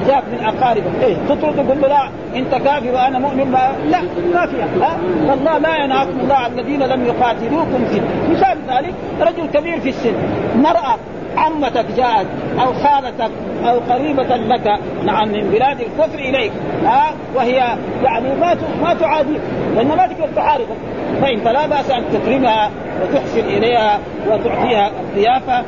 جاك 0.09 0.23
من 0.31 0.45
اقاربك 0.45 1.03
إيه 1.03 1.15
تطرد 1.29 1.55
تقول 1.55 1.81
له 1.81 1.87
لا 1.87 2.09
أنت 2.35 2.51
كافر 2.55 2.91
وأنا 2.93 3.19
مؤمن 3.19 3.51
ما 3.51 3.71
لا 3.89 4.01
ما 4.33 4.45
فيها 4.45 4.67
ها؟ 4.81 4.97
فالله 5.27 5.57
لا 5.57 5.83
ينهاكم 5.83 6.19
الله 6.19 6.35
عن 6.35 6.51
الذين 6.59 6.83
لم 6.83 7.05
يقاتلوكم 7.05 7.85
في 7.91 8.01
مثال 8.31 8.57
ذلك 8.69 8.93
رجل 9.21 9.47
كبير 9.53 9.79
في 9.79 9.89
السن 9.89 10.13
مرأة 10.55 10.97
عمتك 11.37 11.85
جاءت 11.97 12.27
أو 12.59 12.73
خالتك 12.73 13.31
أو 13.65 13.79
قريبة 13.79 14.35
لك 14.35 14.79
نعم 15.05 15.27
من 15.27 15.49
بلاد 15.49 15.81
الكفر 15.81 16.19
إليك 16.19 16.51
ها؟ 16.85 17.13
وهي 17.35 17.77
يعني 18.03 18.35
ما 18.41 18.55
ما 18.83 18.93
تعاديك 18.93 19.41
لأن 19.75 19.87
ما 19.87 20.07
تقدر 20.07 20.27
تحاربك 20.35 20.77
فانت 21.21 21.47
لا 21.47 21.67
بأس 21.67 21.91
أن 21.91 22.03
تكرمها 22.13 22.69
وتحسن 23.01 23.39
إليها 23.39 23.99
وتعطيها 24.27 24.91
الضيافة. 24.99 25.63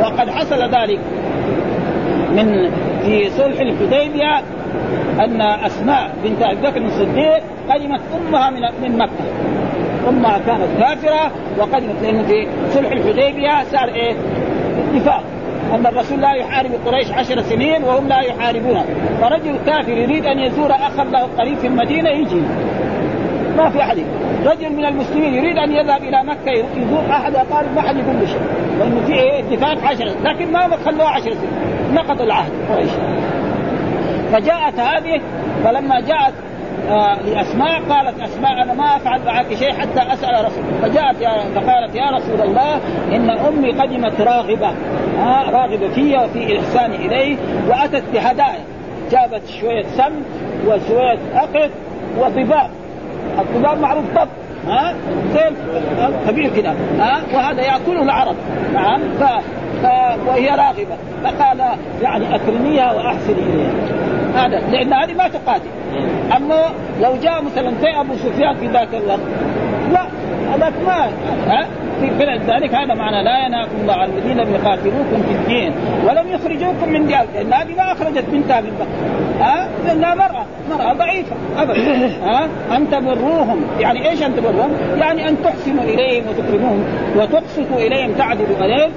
وقد 0.00 0.30
حصل 0.30 0.62
ذلك. 0.62 1.00
من 2.36 2.70
في 3.02 3.30
صلح 3.30 3.60
الحديبية 3.60 4.38
أن 5.20 5.40
أسماء 5.40 6.10
بنت 6.24 6.42
أبي 6.42 6.60
بكر 6.60 6.80
الصديق 6.82 7.42
قدمت 7.70 8.00
أمها 8.16 8.50
من 8.50 8.60
من 8.82 8.98
مكة. 8.98 9.24
أمها 10.08 10.38
كانت 10.38 10.68
كافرة 10.78 11.30
وقدمت 11.58 12.02
لأنه 12.02 12.22
في 12.22 12.46
صلح 12.70 12.90
الحديبية. 12.90 13.64
صار 13.72 13.88
إيه؟ 13.88 14.14
اتفاق 14.94 15.22
أن 15.74 15.86
الرسول 15.86 16.20
لا 16.20 16.32
يحارب 16.32 16.70
قريش 16.86 17.10
عشر 17.10 17.42
سنين 17.42 17.84
وهم 17.84 18.08
لا 18.08 18.20
يحاربونه 18.20 18.84
فرجل 19.20 19.56
كافر 19.66 19.92
يريد 19.92 20.26
أن 20.26 20.38
يزور 20.38 20.72
أخا 20.72 21.04
له 21.04 21.22
قريب 21.38 21.58
في 21.58 21.66
المدينة 21.66 22.10
يجي. 22.10 22.42
ما 23.56 23.70
في 23.70 23.82
أحد. 23.82 23.96
رجل 24.46 24.72
من 24.72 24.84
المسلمين 24.84 25.34
يريد 25.34 25.58
أن 25.58 25.72
يذهب 25.72 26.02
إلى 26.02 26.24
مكة 26.24 26.50
يزور 26.50 27.10
أحد 27.10 27.36
أقارب 27.36 27.74
ما 27.74 27.82
حد 27.82 27.96
يقول 27.96 28.16
له 28.20 28.26
شيء. 28.26 28.40
لأنه 28.78 29.00
في 29.06 29.38
اتفاق 29.38 29.90
عشر 29.90 30.10
لكن 30.24 30.52
ما 30.52 30.76
خلوه 30.84 31.08
عشر 31.08 31.30
سنين. 31.30 31.94
نقضوا 31.94 32.26
العهد. 32.26 32.52
قريش 32.70 32.90
فجاءت 34.32 34.80
هذه 34.80 35.20
فلما 35.64 36.00
جاءت 36.00 36.34
آه 36.90 37.14
لأسماء 37.22 37.82
قالت 37.88 38.22
أسماء 38.22 38.62
أنا 38.62 38.74
ما 38.74 38.96
أفعل 38.96 39.20
معك 39.26 39.54
شيء 39.54 39.72
حتى 39.72 40.12
أسأل 40.12 40.44
رسول. 40.44 40.64
فجاءت 40.82 41.20
يا 41.20 41.30
فقالت 41.54 41.94
يا 41.94 42.10
رسول 42.10 42.40
الله 42.40 42.80
إن 43.12 43.30
أمي 43.30 43.72
قدمت 43.72 44.20
راغبة. 44.20 44.68
آه 45.18 45.50
راغبة 45.50 45.88
في 45.88 46.16
وفي 46.16 46.58
احساني 46.58 46.96
إليه 46.96 47.36
وأتت 47.68 48.02
بهدايا. 48.12 48.64
جابت 49.10 49.46
شوية 49.60 49.82
سم 49.82 50.12
وشوية 50.66 51.18
اقط 51.34 51.70
وضباب 52.18 52.70
الضباب 53.38 53.80
معروف 53.80 54.04
ضب 54.14 54.28
ها؟ 54.66 54.94
زين 55.32 55.56
كبير 56.28 56.50
كده 56.56 56.70
ها؟ 56.98 57.20
وهذا 57.34 57.62
يأكله 57.62 58.02
العرب 58.02 58.36
نعم 58.74 59.00
ف... 59.20 59.22
ف... 59.82 59.86
وهي 60.26 60.48
راغبة 60.48 60.96
فقال 61.24 61.62
يعني 62.02 62.34
أكرميها 62.34 62.92
وأحسن 62.92 63.32
إليها. 63.32 63.72
هذا 64.34 64.60
لأن 64.70 64.92
هذه 64.92 65.14
ما 65.14 65.28
تقاتل. 65.28 65.68
أما 66.36 66.62
لو 67.02 67.16
جاء 67.22 67.42
مثلا 67.42 67.72
زي 67.82 68.00
أبو 68.00 68.14
سفيان 68.14 68.54
في 68.54 68.66
ذاك 68.66 68.88
الوقت 68.94 69.20
لا 69.92 70.06
هذاك 70.54 70.72
ما 70.86 71.10
ها 71.46 71.66
ذلك 72.46 72.74
هذا 72.74 72.94
معنى 72.94 73.24
لا 73.24 73.46
ينهاكم 73.46 73.76
الله 73.82 73.94
عن 73.94 74.08
الذين 74.10 74.36
لم 74.36 74.54
يقاتلوكم 74.54 75.22
في 75.28 75.34
الدين 75.34 75.72
ولم 76.04 76.28
يخرجوكم 76.28 76.88
من 76.88 77.06
دياركم. 77.06 77.32
لأن 77.34 77.52
هذه 77.52 77.76
ما 77.76 77.92
أخرجت 77.92 78.24
بنتها 78.32 78.60
من 78.60 78.72
ها؟ 79.40 79.68
لانها 79.86 80.14
مرأة. 80.14 80.44
مرأة 80.70 80.92
ضعيفة. 80.92 81.36
أبدا. 81.58 82.06
ها؟ 82.24 82.48
أن 82.76 82.90
تبروهم. 82.90 83.60
يعني 83.80 84.10
إيش 84.10 84.22
أن 84.22 84.36
تبروهم؟ 84.36 84.70
يعني 84.98 85.28
أن 85.28 85.36
تحسنوا 85.42 85.84
إليهم 85.84 86.24
وتكرموهم 86.28 86.84
وتقسطوا 87.16 87.76
إليهم 87.76 88.12
تعدلوا 88.12 88.64
اليهم 88.64 88.90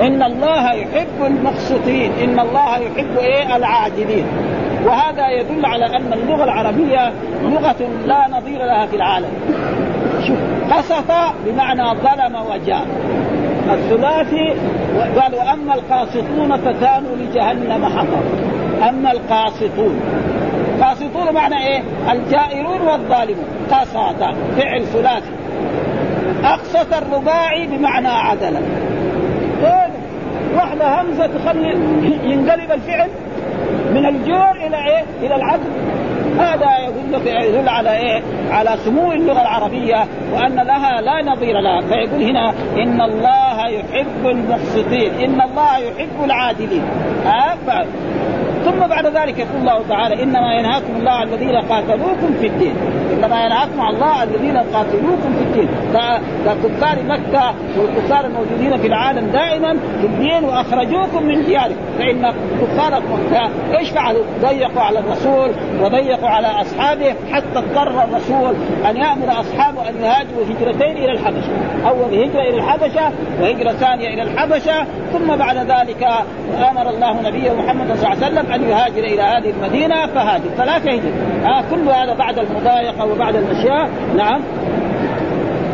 إن 0.00 0.22
الله 0.22 0.72
يحب 0.72 1.26
المقسطين. 1.26 2.12
إن 2.24 2.40
الله 2.40 2.78
يحب 2.78 3.18
إيه؟ 3.18 3.56
العادلين. 3.56 4.26
وهذا 4.86 5.28
يدل 5.28 5.66
على 5.66 5.86
أن 5.86 6.12
اللغة 6.12 6.44
العربية 6.44 7.12
لغة 7.42 7.76
لا 8.06 8.26
نظير 8.30 8.58
لها 8.58 8.86
في 8.86 8.96
العالم. 8.96 9.30
شوف 10.26 10.36
قسط 10.72 11.12
بمعنى 11.46 11.82
ظلم 11.82 12.36
وجاء. 12.50 12.86
الثلاثي 13.72 14.54
قال 15.20 15.34
وأما 15.34 15.74
القاسطون 15.74 16.56
فكانوا 16.56 17.16
لجهنم 17.16 17.86
حطب. 17.86 18.22
أما 18.88 19.12
القاسطون 19.12 20.00
قاسطون 20.82 21.34
معنى 21.34 21.66
إيه؟ 21.66 21.82
الجائرون 22.12 22.80
والظالمون. 22.80 23.46
قسط 23.70 24.22
فعل 24.56 24.86
ثلاثي. 24.86 25.32
أقسط 26.44 26.94
الرباعي 26.94 27.66
بمعنى 27.66 28.08
عدلا 28.08 28.60
واحدة 30.56 31.00
همزة 31.00 31.26
تخلي 31.26 31.68
ينقلب 32.24 32.72
الفعل 32.72 33.08
من 33.90 34.06
الجور 34.06 34.50
إلى 34.66 34.76
إيه؟ 34.76 35.04
إلى 35.22 35.36
العدل. 35.36 35.70
هذا 36.38 36.85
يدل 37.14 37.68
على 37.68 37.96
إيه؟ 37.96 38.22
على 38.50 38.76
سمو 38.84 39.12
اللغة 39.12 39.40
العربية 39.40 40.04
وأن 40.32 40.54
لها 40.54 41.00
لا 41.00 41.32
نظير 41.32 41.60
لها. 41.60 41.80
فيقول 41.80 42.22
هنا 42.22 42.50
إن 42.50 43.00
الله 43.00 43.68
يحب 43.68 44.26
المقسطين. 44.26 45.14
إن 45.14 45.40
الله 45.40 45.78
يحب 45.78 46.24
العادلين. 46.24 46.82
ها 47.24 47.56
ثم 48.66 48.86
بعد 48.86 49.06
ذلك 49.06 49.38
يقول 49.38 49.60
الله 49.60 49.82
تعالى 49.88 50.22
إنما 50.22 50.54
ينهاكم 50.54 50.96
الله 50.96 51.22
الذين 51.22 51.56
قاتلوكم 51.56 52.34
في 52.40 52.46
الدين. 52.46 52.74
إنما 53.12 53.44
ينهاكم 53.44 53.80
الله 53.80 54.22
الذين 54.22 54.56
قاتلوكم 54.56 55.34
في 55.38 55.42
الدين. 55.42 55.68
ككفار 56.46 57.02
مكة 57.02 57.54
والكفار 57.78 58.26
الموجودين 58.26 58.76
في 58.76 58.86
العالم 58.86 59.26
دائما 59.26 59.76
في 60.00 60.06
الدين 60.06 60.44
وأخرجوكم 60.44 61.22
من 61.22 61.44
دياركم. 61.44 61.76
فإن 61.98 62.32
كفار 62.60 63.02
مكة 63.12 63.50
إيش 63.78 63.90
فعلوا؟ 63.90 64.22
ضيقوا 64.42 64.82
على 64.82 64.98
الرسول 64.98 65.50
وضيقوا 65.80 66.28
على 66.28 66.46
أصحابه 66.46 67.14
حتى 67.32 67.58
اضطر 67.58 68.04
الرسول 68.04 68.54
أن 68.90 68.96
يأمر 68.96 69.40
أصحابه 69.40 69.88
أن 69.88 69.94
يهاجروا 70.02 70.44
هجرتين 70.44 70.96
إلى 70.96 71.12
الحبشة. 71.12 71.52
أول 71.88 72.14
هجرة 72.14 72.40
إلى 72.40 72.56
الحبشة 72.56 73.12
وهجرة 73.40 73.72
ثانية 73.72 74.08
إلى 74.08 74.22
الحبشة. 74.22 74.86
ثم 75.12 75.36
بعد 75.36 75.56
ذلك 75.56 76.08
أمر 76.70 76.90
الله 76.90 77.28
نبيه 77.28 77.52
محمد 77.52 77.96
صلى 77.96 78.12
الله 78.12 78.24
عليه 78.24 78.26
وسلم 78.26 78.52
أن 78.56 78.62
يهاجر 78.62 79.04
إلى 79.04 79.22
هذه 79.22 79.50
المدينة 79.50 80.06
فهاجر. 80.06 80.48
ثلاثة 80.56 80.92
هجر 80.92 81.12
آه 81.44 81.64
كل 81.70 81.88
هذا 81.88 82.14
بعد 82.14 82.38
المضايقة 82.38 83.04
وبعد 83.06 83.36
الاشياء 83.36 83.90
نعم. 84.16 84.40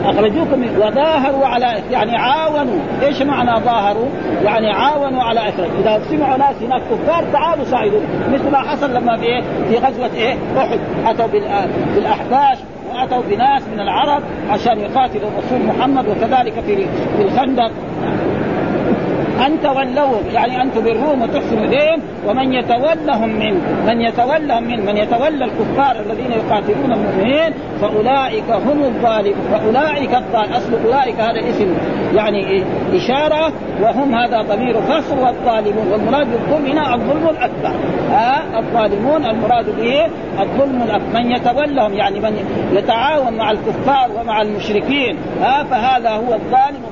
أخرجوكم 0.04 0.64
وظاهروا 0.76 1.46
على 1.46 1.82
يعني 1.90 2.16
عاونوا، 2.16 2.78
إيش 3.02 3.22
معنى 3.22 3.60
ظاهروا؟ 3.64 4.08
يعني 4.44 4.70
عاونوا 4.70 5.22
على 5.22 5.40
إخراج، 5.40 5.70
إذا 5.80 6.00
سمعوا 6.10 6.36
ناس 6.36 6.62
هناك 6.62 6.82
كفار 6.90 7.24
تعالوا 7.32 7.64
ساعدوا، 7.64 8.00
مثل 8.32 8.50
ما 8.50 8.58
حصل 8.58 8.94
لما 8.94 9.16
في 9.16 9.24
إيه؟ 9.24 9.42
في 9.68 9.86
غزوة 9.86 10.10
إيه؟ 10.14 10.34
أحد. 10.58 10.78
أتوا 11.06 11.26
بالأحباش 11.94 12.58
وأتوا 12.94 13.22
بناس 13.30 13.62
من 13.72 13.80
العرب 13.80 14.22
عشان 14.50 14.80
يقاتلوا 14.80 15.30
الرسول 15.30 15.66
محمد 15.66 16.08
وكذلك 16.08 16.52
في 16.66 16.76
في 17.16 17.22
الخندق. 17.22 17.70
أن 19.46 19.62
تولوهم 19.62 20.24
يعني 20.32 20.62
أن 20.62 20.72
تبروهم 20.74 21.22
وتحسنوا 21.22 21.64
إليهم 21.64 22.02
ومن 22.26 22.52
يتولهم 22.52 23.28
من 23.28 23.54
من 23.86 24.00
يتولهم 24.00 24.62
من 24.62 24.86
من 24.86 24.96
يتولى 24.96 25.44
الكفار 25.44 25.96
الذين 26.06 26.32
يقاتلون 26.32 26.92
المؤمنين 26.92 27.54
فأولئك 27.80 28.50
هم 28.50 28.82
الظالمون 28.84 29.42
فأولئك 29.52 30.14
الظالمون 30.14 30.52
أصل 30.52 30.72
أولئك 30.84 31.20
هذا 31.20 31.40
اسم 31.50 31.74
يعني 32.14 32.62
إشارة 32.94 33.52
وهم 33.82 34.14
هذا 34.14 34.42
ضمير 34.42 34.80
فصل 34.80 35.18
والظالمون 35.18 35.92
والمراد 35.92 36.26
بالظلم 36.30 36.66
هنا 36.66 36.94
الظلم 36.94 37.28
الأكبر. 37.28 37.70
ها؟ 38.10 38.58
الظالمون 38.58 39.26
المراد 39.26 39.76
به 39.76 40.06
الظلم 40.42 40.82
الأكبر. 40.82 41.20
من 41.20 41.30
يتولهم 41.30 41.94
يعني 41.94 42.20
من 42.20 42.36
يتعاون 42.72 43.32
مع 43.34 43.50
الكفار 43.50 44.10
ومع 44.20 44.42
المشركين 44.42 45.16
ها؟ 45.40 45.64
فهذا 45.64 46.10
هو 46.10 46.34
الظالم 46.34 46.91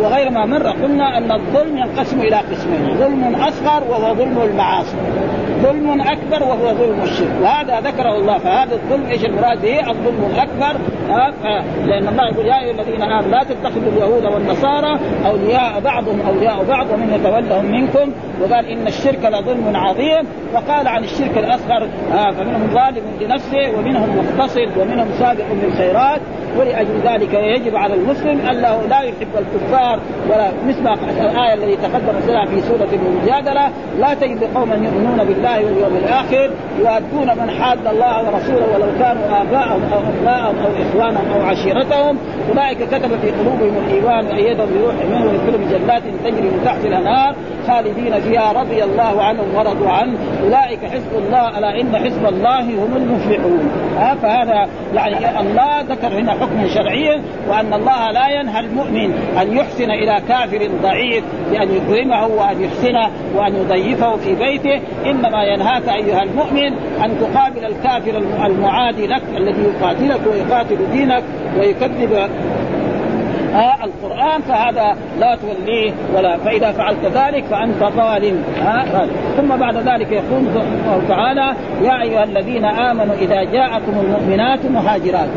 وغير 0.00 0.30
ما 0.30 0.46
مر 0.46 0.66
قلنا 0.68 1.18
أن 1.18 1.32
الظلم 1.32 1.78
ينقسم 1.78 2.20
إلى 2.20 2.36
قسمين 2.36 2.96
ظلم 2.98 3.34
أصغر 3.34 3.84
وهو 3.90 4.14
ظلم 4.14 4.42
المعاصي. 4.42 4.96
ظلم 5.62 6.00
أكبر 6.00 6.42
وهو 6.42 6.74
ظلم 6.74 7.02
الشرك. 7.02 7.32
وهذا 7.42 7.80
ذكره 7.80 8.16
الله. 8.16 8.38
فهذا 8.38 8.74
الظلم 8.74 9.06
إيش 9.06 9.24
المراد 9.24 9.62
به؟ 9.62 9.90
الظلم 9.90 10.30
الأكبر. 10.34 10.80
لأن 11.86 12.08
الله 12.08 12.28
يقول 12.32 12.46
يا 12.46 12.60
أيها 12.60 12.70
الذين 12.70 13.02
آمنوا 13.02 13.30
لا 13.30 13.44
تتخذوا 13.44 13.92
اليهود 13.92 14.24
والنصارى 14.24 14.98
أولياء 15.26 15.80
بعضهم 15.80 16.20
أولياء 16.28 16.64
بعض 16.68 16.86
ومن 16.90 17.12
يتولهم 17.14 17.64
منكم. 17.64 18.12
وقال 18.42 18.66
إن 18.66 18.86
الشرك 18.86 19.24
لظلم 19.24 19.76
عظيم. 19.76 20.24
وقال 20.54 20.88
عن 20.88 21.04
الشرك 21.04 21.38
الأصغر. 21.38 21.88
فمنهم 22.36 22.70
ظالم 22.74 23.02
لنفسه 23.20 23.78
ومنهم 23.78 24.08
مقتصد 24.18 24.68
ومنهم 24.80 25.08
سابق 25.18 25.44
بالخيرات 25.62 26.20
ولأجل 26.58 27.00
ذلك 27.04 27.34
يجب 27.34 27.76
على 27.76 27.94
المسلم 27.94 28.40
الا 28.50 28.86
لا 28.90 29.00
يحب 29.00 29.28
الكفار 29.38 29.98
ولا 30.30 30.48
مثل 30.68 30.86
الآية 31.20 31.54
التي 31.54 31.76
تقدم 31.76 32.20
في 32.50 32.60
سورة 32.60 32.88
المجادلة. 32.92 33.70
لا 33.98 34.14
تجد 34.14 34.44
قوما 34.54 34.74
يؤمنون 34.74 35.24
بالله 35.24 35.45
واليوم 35.54 35.96
الآخر 35.96 36.50
يؤدون 36.78 37.38
من 37.38 37.50
حاد 37.50 37.86
الله 37.86 38.18
ورسوله 38.18 38.66
ولو 38.74 38.86
كانوا 38.98 39.42
آباءهم 39.42 39.82
أو 39.92 39.98
ابناءهم 39.98 40.56
أو 40.58 40.70
إخوانهم 40.82 41.32
أو 41.34 41.46
عشيرتهم. 41.46 42.18
أولئك 42.50 42.78
كتب 42.78 43.10
في 43.22 43.30
قلوبهم 43.30 43.76
الإيمان 43.86 44.26
وأيدهم 44.26 44.68
بروح 44.74 44.94
منه 44.94 45.26
ويدخلهم 45.26 45.68
جنات 45.70 46.02
تجري 46.24 46.48
من 46.48 46.62
تحت 46.64 46.84
الأنهار 46.84 47.34
خالدين 47.68 48.20
فيها 48.20 48.52
رضي 48.52 48.84
الله 48.84 49.22
عنهم 49.22 49.54
ورضوا 49.54 49.90
عنه. 49.90 50.18
أولئك 50.44 50.84
حزب 50.84 51.12
الله 51.18 51.58
ألا 51.58 51.80
إن 51.80 51.96
حزب 51.96 52.26
الله 52.26 52.60
هم 52.60 52.96
المفلحون. 52.96 53.70
فهذا 54.22 54.68
يعني 54.94 55.40
الله 55.40 55.80
ذكر 55.80 56.08
هنا 56.08 56.32
حكما 56.32 56.68
شرعيا 56.74 57.22
وأن 57.48 57.74
الله 57.74 58.10
لا 58.10 58.28
ينهى 58.40 58.60
المؤمن 58.60 59.12
أن 59.42 59.56
يحسن 59.56 59.90
إلى 59.90 60.20
كافر 60.28 60.68
ضعيف 60.82 61.24
بأن 61.50 61.68
يكرمه 61.76 62.26
وأن 62.26 62.62
يحسنه 62.62 63.10
وأن 63.36 63.54
يضيفه 63.54 64.16
في 64.16 64.34
بيته. 64.34 64.80
إنما 65.06 65.35
ينهاك 65.42 65.88
أيها 65.88 66.22
المؤمن 66.22 66.72
أن 67.04 67.18
تقابل 67.20 67.64
الكافر 67.64 68.18
المعادي 68.46 69.06
لك 69.06 69.22
الذي 69.36 69.62
يقاتلك 69.62 70.20
ويقاتل 70.26 70.90
دينك 70.92 71.22
ويكذب 71.58 72.28
آه 73.54 73.84
القرآن 73.84 74.40
فهذا 74.40 74.96
لا 75.20 75.36
توليه 75.36 75.92
ولا 76.14 76.36
فإذا 76.36 76.72
فعلت 76.72 77.04
ذلك 77.04 77.44
فأنت 77.44 77.94
ظالم 77.96 78.44
آه 78.66 79.06
ثم 79.36 79.56
بعد 79.56 79.76
ذلك 79.76 80.12
يقول 80.12 80.38
الله 80.38 81.02
تعالى 81.08 81.54
يا 81.82 82.02
أيها 82.02 82.24
الذين 82.24 82.64
آمنوا 82.64 83.14
إذا 83.14 83.44
جاءكم 83.44 83.92
المؤمنات 84.00 84.66
مهاجرات. 84.66 85.28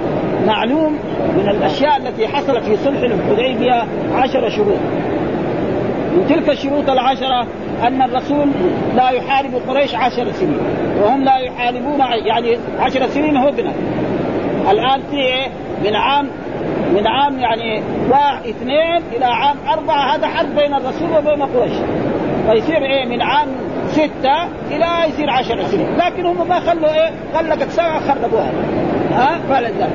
معلوم 0.48 1.00
من 1.38 1.50
الأشياء 1.50 1.98
التي 1.98 2.28
حصلت 2.28 2.64
في 2.64 2.78
صلح 2.78 3.02
الحديبية 3.02 3.84
عشر 4.16 4.50
شروط. 4.50 4.80
من 6.16 6.26
تلك 6.30 6.50
الشروط 6.50 6.90
العشرة 6.90 7.48
أن 7.88 8.02
الرسول 8.02 8.48
لا 8.96 9.10
يحارب 9.10 9.62
قريش 9.68 9.96
عشر 9.96 10.32
سنين 10.32 10.60
وهم 11.04 11.24
لا 11.24 11.38
يحاربون 11.38 12.00
يعني 12.26 12.58
عشر 12.80 13.08
سنين 13.08 13.38
هدنة 13.38 13.74
الآن 14.72 15.02
في 15.12 15.18
إيه؟ 15.18 15.48
من 15.86 15.96
عام 15.96 16.30
من 16.96 17.08
عام 17.08 17.40
يعني 17.40 17.84
واحد 18.10 18.48
اثنين 18.48 19.02
إلى 19.16 19.26
عام 19.26 19.58
أربعة 19.74 20.16
هذا 20.16 20.28
حرب 20.28 20.56
بين 20.56 20.74
الرسول 20.74 21.18
وبين 21.18 21.44
قريش. 21.44 21.74
فيصير 22.50 22.86
إيه؟ 22.86 23.06
من 23.06 23.22
عام 23.22 23.48
ستة 23.92 24.44
إلى 24.72 25.10
يصير 25.10 25.30
عشر 25.30 25.64
سنين. 25.64 25.88
لكن 25.98 26.26
هم 26.26 26.48
ما 26.50 26.60
خلوا 26.60 26.94
إيه؟ 26.94 27.12
غلقت 27.36 27.70
سنة 27.70 28.00
خربوها. 28.00 28.52
ها؟ 29.12 29.40
فلذلك 29.50 29.90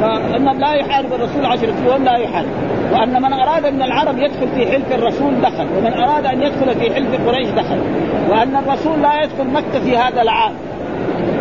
فإنهم 0.00 0.58
لا 0.60 0.72
يحارب 0.72 1.12
الرسول 1.12 1.46
عشر 1.46 1.66
سنين 1.66 1.86
وهم 1.86 2.04
لا 2.04 2.16
يحارب. 2.16 2.48
وأن 2.92 3.22
من 3.22 3.32
أراد 3.32 3.66
من 3.66 3.82
العرب 3.82 4.18
يدخل 4.18 4.48
في 4.54 4.66
حلف 4.66 4.92
الرسول 4.92 5.40
دخل 5.40 5.66
ومن 5.78 5.92
أراد 5.92 6.26
أن 6.26 6.42
يدخل 6.42 6.74
في 6.80 6.94
حلف 6.94 7.28
قريش 7.28 7.48
دخل. 7.48 7.78
وأن 8.30 8.56
الرسول 8.56 9.02
لا 9.02 9.22
يدخل 9.22 9.50
مكة 9.52 9.80
في 9.84 9.96
هذا 9.96 10.22
العام. 10.22 10.52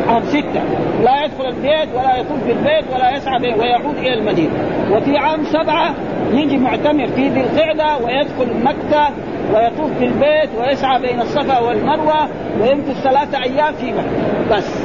عام 0.09 0.23
ستة. 0.23 0.61
لا 1.03 1.25
يدخل 1.25 1.45
البيت 1.47 1.89
ولا 1.95 2.15
يطوف 2.15 2.43
بالبيت 2.47 2.85
ولا 2.93 3.17
يسعى 3.17 3.53
ويعود 3.59 3.97
إلى 3.97 4.13
المدينة. 4.13 4.53
وفي 4.91 5.17
عام 5.17 5.43
سبعة 5.43 5.93
يجي 6.33 6.57
معتمر 6.57 7.07
في 7.07 7.29
ذي 7.29 7.41
القعدة 7.41 7.97
ويدخل 8.05 8.63
مكة 8.63 9.09
ويطوف 9.53 9.91
بالبيت 9.99 10.49
ويسعى 10.59 11.01
بين 11.01 11.21
الصفا 11.21 11.59
والمروة 11.59 12.27
ويمكث 12.61 13.03
ثلاثة 13.03 13.43
أيام 13.43 13.73
في 13.73 13.91
مكة. 13.91 14.55
بس. 14.57 14.83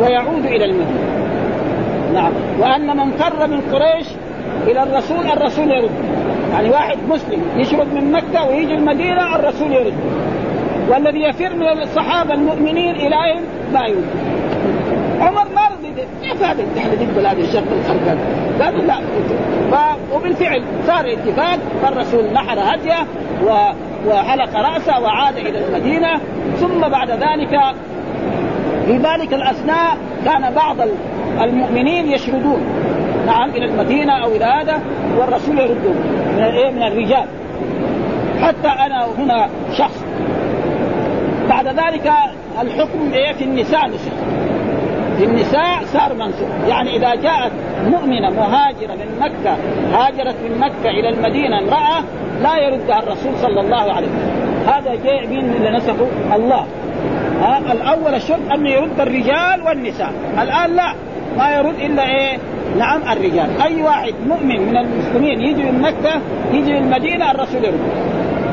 ويعود 0.00 0.44
إلى 0.44 0.64
المدينة. 0.64 1.07
نعم. 2.14 2.32
وأن 2.60 2.96
من 2.96 3.10
فر 3.10 3.46
من 3.46 3.60
قريش 3.60 4.06
إلى 4.66 4.82
الرسول 4.82 5.26
الرسول 5.32 5.70
يرد. 5.70 5.90
يعني 6.52 6.70
واحد 6.70 6.98
مسلم 7.08 7.42
يشرب 7.56 7.94
من 7.94 8.12
مكة 8.12 8.48
ويجي 8.48 8.74
المدينة 8.74 9.36
الرسول 9.36 9.72
يرد. 9.72 9.94
والذي 10.88 11.22
يفر 11.22 11.54
من 11.54 11.82
الصحابة 11.82 12.34
المؤمنين 12.34 12.94
إليهم 12.94 13.42
ما 13.72 13.86
يرد. 13.86 14.06
عمر 15.20 15.46
ما 15.54 15.62
رضي. 15.68 15.88
كيف 16.22 16.42
هذا 16.42 16.64
إحنا 16.78 16.94
ضد 16.94 17.24
هذا 17.24 17.40
الشرط 17.40 17.64
الخرقان 17.72 18.18
قالوا 18.62 18.82
لا. 18.82 18.96
ف... 19.70 19.96
وبالفعل 20.14 20.62
صار 20.86 21.12
اتفاق. 21.12 21.58
فالرسول 21.82 22.32
نحر 22.32 22.58
هديه 22.60 23.06
و... 23.44 23.50
وحلق 24.08 24.56
رأسه 24.56 25.00
وعاد 25.00 25.36
إلى 25.36 25.66
المدينة. 25.66 26.20
ثم 26.56 26.88
بعد 26.88 27.10
ذلك 27.10 27.74
في 28.86 28.96
ذلك 28.96 29.34
الأثناء 29.34 29.96
كان 30.24 30.54
بعض 30.54 30.76
المؤمنين 31.40 32.12
يشردون 32.12 32.60
نعم 33.26 33.50
إلى 33.50 33.64
المدينة 33.64 34.12
أو 34.24 34.28
إلى 34.28 34.44
هذا 34.44 34.80
والرسول 35.18 35.58
يردون 35.58 35.96
من 36.36 36.44
الايه 36.44 36.70
من 36.70 36.82
الرجال. 36.82 37.24
حتى 38.42 38.68
أنا 38.68 39.06
هنا 39.18 39.48
شخص. 39.72 40.04
بعد 41.48 41.66
ذلك 41.66 42.12
الحكم 42.60 43.12
إيه؟ 43.12 43.32
في 43.32 43.44
النساء 43.44 43.86
نسخ. 43.86 44.12
في 45.18 45.24
النساء 45.24 45.84
صار 45.84 46.14
منسوخ. 46.14 46.48
يعني 46.68 46.96
إذا 46.96 47.14
جاءت 47.14 47.52
مؤمنة 47.86 48.30
مهاجرة 48.30 48.92
من 48.94 49.18
مكة 49.20 49.56
هاجرت 49.92 50.36
من 50.44 50.58
مكة 50.58 50.90
إلى 50.90 51.08
المدينة 51.08 51.58
امرأة 51.58 52.04
لا 52.42 52.58
يردها 52.58 52.98
الرسول 52.98 53.32
صلى 53.36 53.60
الله 53.60 53.92
عليه 53.92 54.06
وسلم. 54.06 54.48
هذا 54.66 54.94
جاء 55.04 55.26
مين 55.26 55.52
اللي 55.52 55.70
نسخه؟ 55.70 56.06
الله. 56.36 56.66
ها؟ 57.40 57.58
الأول 57.72 58.14
الشرط 58.14 58.52
انه 58.54 58.70
يرد 58.70 59.00
الرجال 59.00 59.62
والنساء. 59.66 60.12
الآن 60.42 60.76
لا. 60.76 60.94
ما 61.38 61.50
يرد 61.50 61.74
إلا 61.80 62.02
إيه؟ 62.02 62.38
نعم 62.78 63.00
الرجال. 63.12 63.62
أي 63.62 63.82
واحد 63.82 64.14
مؤمن 64.26 64.68
من 64.68 64.76
المسلمين 64.76 65.40
يجي 65.40 65.62
من 65.62 65.80
مكة 65.82 66.20
يجي 66.52 66.72
من 66.72 66.78
المدينة 66.78 67.30
الرسول 67.30 67.64
يرد. 67.64 67.80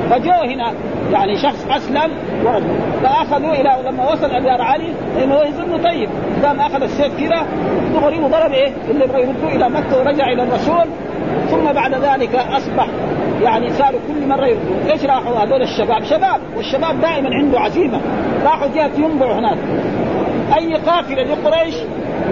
فجاء 0.09 0.47
هنا 0.47 0.73
يعني 1.13 1.35
شخص 1.35 1.67
أسلم 1.69 2.11
ورد. 2.45 2.63
فأخذوا 3.03 3.53
إلى 3.53 3.77
لما 3.87 4.11
وصل 4.11 4.25
إلى 4.25 4.49
علي 4.49 4.93
لأنه 5.17 5.35
يظن 5.35 5.83
طيب. 5.83 6.09
قام 6.43 6.59
أخذ 6.59 6.83
السيف 6.83 7.19
كذا 7.19 7.45
دغري 7.93 8.19
وضرب 8.19 8.51
إيه؟ 8.51 8.71
اللي 8.89 9.03
يردوه 9.03 9.55
إلى 9.55 9.69
مكة 9.69 9.99
ورجع 9.99 10.31
إلى 10.31 10.43
الرسول. 10.43 10.85
ثم 11.49 11.73
بعد 11.73 11.93
ذلك 11.93 12.35
أصبح 12.35 12.87
يعني 13.43 13.69
صاروا 13.69 13.99
كل 14.07 14.27
مرة 14.27 14.45
يردوا 14.45 14.91
إيش 14.91 15.05
راحوا 15.05 15.35
هذول 15.35 15.61
الشباب؟ 15.61 16.03
شباب 16.03 16.41
والشباب 16.57 17.01
دائما 17.01 17.29
عنده 17.35 17.59
عزيمة. 17.59 17.99
راحوا 18.43 18.67
جهه 18.75 18.91
ينبع 18.97 19.39
هناك. 19.39 19.57
أي 20.57 20.73
قافلة 20.73 21.23
لقريش 21.23 21.75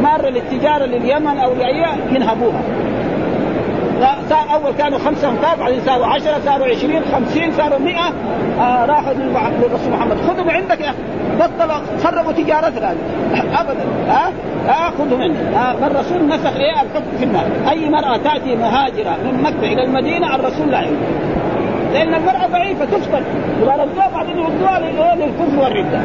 ماره 0.02 0.30
للتجارة 0.30 0.86
لليمن 0.86 1.38
أو 1.38 1.54
لاي 1.54 1.86
ينهبوها 2.16 2.62
صار 4.30 4.54
أول 4.54 4.74
كانوا 4.78 5.00
خمسة 5.00 5.30
امتار 5.30 5.56
بعدين 5.60 5.82
صاروا 5.86 6.06
10 6.06 6.40
صاروا 6.46 6.68
20 6.68 7.02
50 7.14 7.52
صاروا 7.52 7.80
100 7.80 7.96
آه 8.60 8.86
راحوا 8.86 9.14
للرسول 9.14 9.92
محمد. 9.92 10.18
خذوا 10.18 10.52
عندك 10.52 10.80
يا 10.82 10.94
بطلوا 11.40 11.80
خربوا 12.04 12.32
تجارتنا. 12.32 12.96
ابدا. 13.62 13.84
ها؟ 14.08 14.32
آه 14.70 14.90
خذوا 14.90 15.18
مني. 15.18 15.56
آه 15.58 15.74
فالرسول 15.74 16.28
نسخ 16.28 16.56
إيه 16.56 16.72
الحكم 16.82 17.18
في 17.18 17.24
النار. 17.24 17.46
أي 17.70 17.90
مرأة 17.90 18.18
تأتي 18.18 18.56
مهاجرة 18.56 19.18
من 19.26 19.44
مكة 19.44 19.74
إلى 19.74 19.84
المدينة 19.84 20.36
الرسول 20.36 20.72
لا 20.72 20.82
يعود 20.82 20.98
لأن 21.94 22.14
المرأة 22.14 22.48
ضعيفة 22.48 22.86
تفتن 22.86 23.24
إذا 23.64 23.72
ردوها 23.72 24.10
بعدين 24.14 24.38
يردوها 24.38 24.80
للكفر 25.16 25.60
والردة. 25.60 26.00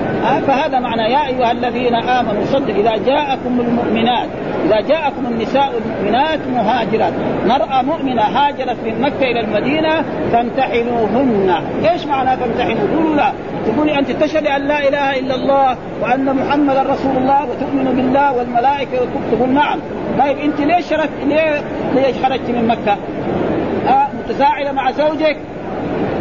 فهذا 0.46 0.78
معنى 0.78 1.02
يا 1.12 1.26
أيها 1.26 1.52
الذين 1.52 1.94
آمنوا 1.94 2.44
صدق. 2.44 2.74
إذا 2.74 2.96
جاءكم 3.06 3.60
المؤمنات 3.60 4.28
إذا 4.66 4.80
جاءكم 4.80 5.26
النساء 5.26 5.72
المؤمنات 5.84 6.38
مهاجرات 6.54 7.12
مرأة 7.46 7.82
مؤمنة 7.82 8.22
هاجرت 8.22 8.76
من 8.84 9.00
مكة 9.00 9.30
إلى 9.30 9.40
المدينة 9.40 10.04
فامتحنوهن. 10.32 11.54
إيش 11.92 12.06
معنى 12.06 12.36
فامتحنوا 12.36 12.96
قولوا 12.96 13.16
لا. 13.16 13.32
تقولي 13.66 13.98
أنت 13.98 14.10
تشهد 14.10 14.46
أن 14.46 14.68
لا 14.68 14.88
إله 14.88 15.18
إلا 15.18 15.34
الله 15.34 15.76
وأن 16.02 16.36
محمدا 16.36 16.82
رسول 16.82 17.16
الله 17.16 17.42
وتؤمن 17.42 17.84
بالله 17.96 18.36
والملائكة 18.36 18.98
تقول 19.32 19.48
نعم 19.48 19.78
طيب 20.18 20.38
أنت 20.38 20.60
ليش 20.60 20.86
شرت 20.86 21.10
ليه 21.26 21.60
ليش 21.94 22.16
خرجت 22.24 22.50
من 22.50 22.66
مكة؟ 22.66 22.96
متساعده 24.18 24.72
مع 24.72 24.90
زوجك؟ 24.90 25.36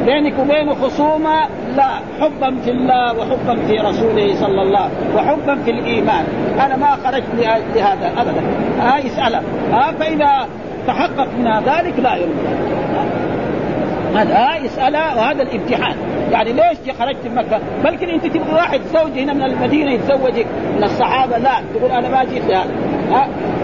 بينك 0.07 0.33
وبينه 0.39 0.73
خصومة 0.73 1.47
لا 1.75 1.89
حبا 2.19 2.55
في 2.63 2.71
الله 2.71 3.13
وحبا 3.13 3.55
في 3.67 3.73
رسوله 3.77 4.35
صلى 4.35 4.61
الله 4.61 4.79
عليه 4.79 4.95
وسلم 4.95 5.15
وحبا 5.15 5.55
في 5.65 5.71
الإيمان. 5.71 6.25
أنا 6.65 6.75
ما 6.75 6.91
خرجت 7.05 7.25
لهذا 7.75 8.11
ابدا. 8.17 8.41
ها 8.79 8.97
يساله 8.97 9.41
ها 9.71 9.91
فإذا 9.91 10.47
تحقق 10.87 11.27
من 11.37 11.47
ذلك 11.47 11.99
لا 11.99 12.15
يرد. 12.15 12.35
هذا 14.15 14.65
يسألها 14.65 15.15
وهذا 15.15 15.41
الامتحان. 15.43 15.95
يعني 16.31 16.53
ليش 16.53 16.95
خرجت 16.99 17.25
من 17.25 17.35
مكة؟ 17.35 17.59
بلكن 17.83 18.09
أنت 18.09 18.25
تبغى 18.25 18.53
واحد 18.53 18.81
زوج 18.93 19.19
هنا 19.19 19.33
من 19.33 19.43
المدينة 19.43 19.91
يتزوجك. 19.91 20.45
من 20.77 20.83
الصحابة 20.83 21.37
لا 21.37 21.51
تقول 21.75 21.91
أنا 21.91 22.09
ما 22.09 22.23
جيت 22.23 22.43
لهذا. 22.49 22.71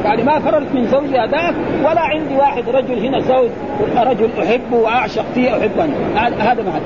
يعني 0.05 0.23
ما 0.23 0.39
فررت 0.39 0.75
من 0.75 0.87
زوجي 0.87 1.17
هذاك 1.17 1.53
ولا 1.85 2.01
عندي 2.01 2.35
واحد 2.35 2.63
رجل 2.69 3.05
هنا 3.05 3.19
زوج 3.19 3.49
رجل 3.97 4.29
احبه 4.41 4.77
وأعشق 4.77 5.25
فيه 5.35 5.57
احبه 5.57 5.83
هذا 6.15 6.35
هذا 6.35 6.81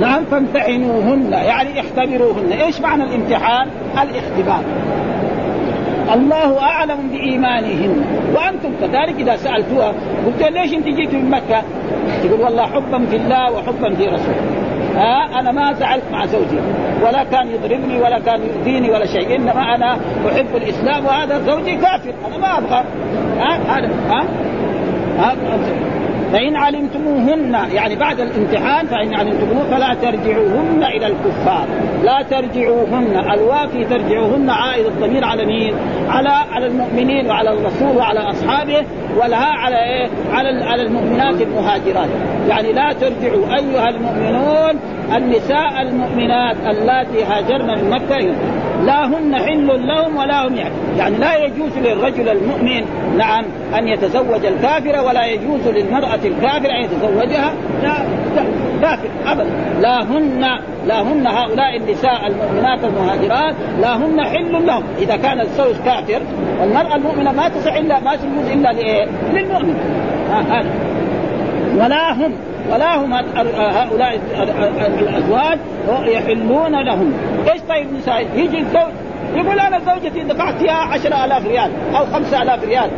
نعم 0.00 0.24
فامتحنوهن 0.24 1.32
يعني 1.32 1.80
اختبروهن. 1.80 2.52
إيش 2.52 2.80
معنى 2.80 3.04
الامتحان؟ 3.04 3.68
الاختبار. 4.02 4.64
الله 6.14 6.60
أعلم 6.60 7.08
بإيمانهن. 7.12 8.04
وأنتم 8.34 8.70
كذلك 8.80 9.20
إذا 9.20 9.36
سألتوها 9.36 9.92
قلت 10.26 10.42
ليش 10.50 10.72
أنت 10.72 10.86
جيت 10.86 11.14
من 11.14 11.30
مكة؟ 11.30 11.62
تقول 12.22 12.40
والله 12.40 12.66
حبا 12.66 13.06
في 13.10 13.16
الله 13.16 13.52
وحبا 13.52 13.94
في 13.94 14.06
رسوله. 14.06 14.42
ها 14.96 15.40
أنا 15.40 15.52
ما 15.52 15.72
زعلت 15.72 16.04
مع 16.12 16.26
زوجي. 16.26 16.58
ولا 17.06 17.24
كان 17.24 17.48
يضربني 17.48 18.00
ولا 18.00 18.18
كان 18.18 18.40
يؤذيني 18.42 18.90
ولا 18.90 19.06
شيء. 19.06 19.36
إنما 19.36 19.74
أنا 19.74 19.92
أحب 20.28 20.56
الإسلام 20.56 21.06
وهذا 21.06 21.38
زوجي 21.38 21.76
كافر. 21.76 22.14
أنا 22.26 22.38
ما 22.38 22.58
أبغى. 22.58 22.84
ها 23.38 23.78
هذا 23.78 23.90
ها؟ 24.08 24.24
ها 25.18 25.34
فإن 26.32 26.56
علمتموهن 26.56 27.54
يعني 27.72 27.96
بعد 27.96 28.20
الامتحان 28.20 28.86
فإن 28.86 29.14
علمتموهن 29.14 29.64
فلا 29.70 29.94
ترجعوهن 29.94 30.84
إلى 30.84 31.06
الكفار. 31.06 31.66
لا 32.04 32.22
ترجعوهن. 32.22 33.24
الوافي 33.34 33.84
ترجعوهن 33.84 34.50
عائد 34.50 34.86
الضمير 34.86 35.24
على 35.24 35.46
مين؟ 35.46 35.74
على 36.08 36.28
على 36.28 36.66
المؤمنين 36.66 37.26
وعلى 37.26 37.50
الرسول 37.50 37.96
وعلى 37.96 38.20
أصحابه 38.20 38.84
ولها 39.16 39.52
على 39.52 39.76
إيه؟ 39.76 40.08
على 40.32 40.64
على 40.64 40.82
المؤمنات 40.82 41.42
المهاجرات. 41.42 42.08
يعني 42.48 42.72
لا 42.72 42.92
ترجعوا 42.92 43.56
أيها 43.56 43.88
المؤمنون 43.88 44.80
النساء 45.16 45.82
المؤمنات 45.82 46.56
اللاتي 46.70 47.24
هاجرن 47.24 47.66
من 47.66 47.90
مكة. 47.90 48.34
لا 48.84 49.06
هن 49.06 49.36
حل 49.36 49.66
لهم 49.66 50.16
ولا 50.16 50.46
هم 50.46 50.54
يعني 50.54 50.74
يعني 50.98 51.16
لا 51.16 51.36
يجوز 51.36 51.78
للرجل 51.78 52.28
المؤمن 52.28 52.84
نعم 53.18 53.44
أن 53.78 53.88
يتزوج 53.88 54.46
الكافره 54.46 55.02
ولا 55.02 55.26
يجوز 55.26 55.68
للمرأة 55.68 56.20
الكافرة 56.24 56.70
أن 56.70 56.84
يتزوجها. 56.84 57.52
لا, 57.82 57.94
كافر 58.82 59.08
أبدا. 59.26 59.50
لا 59.80 60.02
هن 60.02 60.44
لا 60.86 61.02
هن 61.02 61.26
هؤلاء 61.26 61.76
النساء 61.76 62.26
المؤمنات 62.26 62.84
المهاجرات 62.84 63.54
لا 63.80 63.96
هن 63.96 64.24
حل 64.24 64.66
لهم. 64.66 64.84
إذا 64.98 65.16
كان 65.16 65.40
الزوج 65.40 65.74
كافر 65.84 66.22
والمرأة 66.60 66.96
المؤمنة 66.96 67.32
ما 67.32 67.48
تصح 67.48 67.74
إلا 67.74 68.00
ما 68.00 68.16
تجوز 68.16 68.50
إلا 68.52 68.72
لإيه؟ 68.72 69.06
للمؤمن. 69.32 69.76
هذا 70.30 70.91
ولا 71.74 72.12
هم 72.12 72.32
ولا 72.72 72.96
هم 72.96 73.12
هؤلاء 73.56 74.20
الأزواج 75.00 75.58
يحلون 76.04 76.84
لهم. 76.84 77.12
إيش 77.52 77.60
طيب 77.68 77.92
نساء؟ 77.92 78.26
يجي 78.34 78.58
الزوج 78.58 78.92
يقول 79.34 79.60
أنا 79.60 79.78
زوجتي 79.78 80.20
دفعت 80.20 80.54
فيها 80.54 80.72
10000 80.72 81.46
ريال 81.46 81.70
أو 81.96 82.06
5000 82.06 82.64
ريال. 82.64 82.90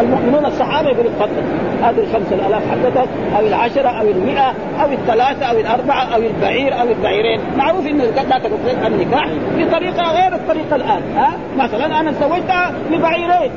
المؤمنون 0.00 0.46
الصحابة 0.46 0.88
يقولوا 0.88 1.10
تفضل 1.10 1.42
هذه 1.82 1.98
الخمسة 1.98 2.46
آلاف 2.46 2.62
حقتك 2.70 3.08
أو 3.38 3.46
العشرة 3.46 3.88
أو 3.88 4.08
المئة 4.08 4.54
أو 4.82 4.92
الثلاثة 4.92 5.46
أو 5.46 5.56
الأربعة 5.60 6.14
أو 6.14 6.20
البعير 6.22 6.80
أو 6.80 6.88
البعيرين. 6.88 7.40
معروف 7.56 7.86
أنه 7.86 8.04
لا 8.04 8.38
تكون 8.38 8.58
النكاح 8.86 9.28
بطريقة 9.58 10.12
غير 10.12 10.34
الطريقة 10.34 10.76
الآن 10.76 11.02
ها؟ 11.16 11.32
مثلا 11.58 12.00
أنا 12.00 12.12
سويتها 12.12 12.72
ببعيرين. 12.90 13.50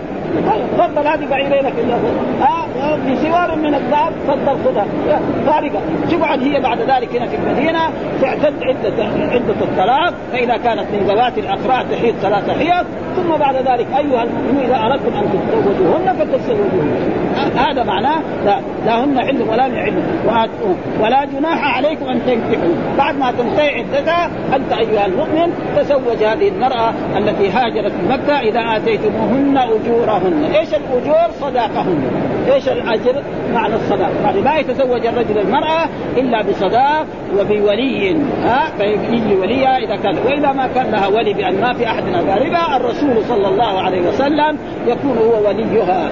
تفضل 0.77 1.07
هذه 1.07 1.25
بعيرينك 1.29 1.73
ها 2.41 2.67
بسوار 2.95 3.55
من 3.55 3.75
الذهب 3.75 4.13
تفضل 4.27 4.57
خذها. 4.65 4.85
فارقه 5.45 5.79
تقعد 6.11 6.43
هي 6.43 6.61
بعد 6.61 6.79
ذلك 6.79 7.15
هنا 7.15 7.27
في 7.27 7.35
المدينة؟ 7.35 7.79
تعتد 8.21 8.63
عدة 8.63 9.03
عدة 9.03 9.55
الطلاق 9.61 10.13
فإذا 10.31 10.57
كانت 10.57 10.85
من 10.93 11.07
ذوات 11.07 11.37
الاقراء 11.37 11.85
تحيط 11.91 12.15
ثلاث 12.15 12.49
حيض 12.49 12.85
ثم 13.15 13.37
بعد 13.39 13.55
ذلك 13.55 13.87
أيها 13.97 14.23
المؤمنون 14.23 14.63
إذا 14.63 14.75
أردتم 14.75 15.13
أن 15.13 15.23
تتزوجوهن 15.31 16.13
فتزوجوهن 16.13 17.26
هذا 17.37 17.83
معناه 17.83 18.19
لا, 18.45 18.59
لا 18.85 19.03
هن 19.03 19.19
حل 19.19 19.41
ولا 19.49 19.67
من 19.67 19.77
علم. 19.77 20.03
ولا 21.01 21.25
جناح 21.25 21.77
عليكم 21.77 22.05
أن 22.05 22.21
تنكحوا. 22.25 22.73
بعد 22.97 23.17
ما 23.17 23.31
تنتهي 23.31 23.69
عدتها 23.69 24.29
أنت 24.55 24.71
أيها 24.71 25.05
المؤمن 25.05 25.53
تزوج 25.77 26.23
هذه 26.23 26.47
المرأة 26.47 26.93
التي 27.17 27.49
هاجرت 27.49 27.91
من 27.91 28.07
مكه 28.09 28.39
إذا 28.39 28.59
آتيتموهن 28.77 29.57
أجورهن. 29.57 30.51
إيش 30.55 30.69
الأجور؟ 30.73 31.31
صداقهن. 31.41 32.01
إيش 32.53 32.69
الأجر؟ 32.69 33.23
معنى 33.53 33.75
الصداق 33.75 34.11
يعني 34.23 34.41
ما 34.41 34.57
يتزوج 34.57 35.05
الرجل 35.05 35.37
المرأة 35.37 35.89
إلا 36.17 36.41
بصداق 36.41 37.05
وبولي 37.39 38.17
ها؟ 38.43 38.69
فيجي 38.77 39.35
وليها 39.35 39.77
إذا 39.77 39.95
كان 39.95 40.17
واذا 40.25 40.51
ما 40.51 40.67
كان 40.75 40.91
لها 40.91 41.07
ولي 41.07 41.33
بأن 41.33 41.61
ما 41.61 41.73
في 41.73 41.87
أحد 41.87 42.03
اقاربها 42.13 42.77
الرسول 42.77 43.23
صلى 43.27 43.47
الله 43.47 43.81
عليه 43.81 44.01
وسلم 44.07 44.57
يكون 44.87 45.17
هو 45.17 45.47
وليها. 45.47 46.09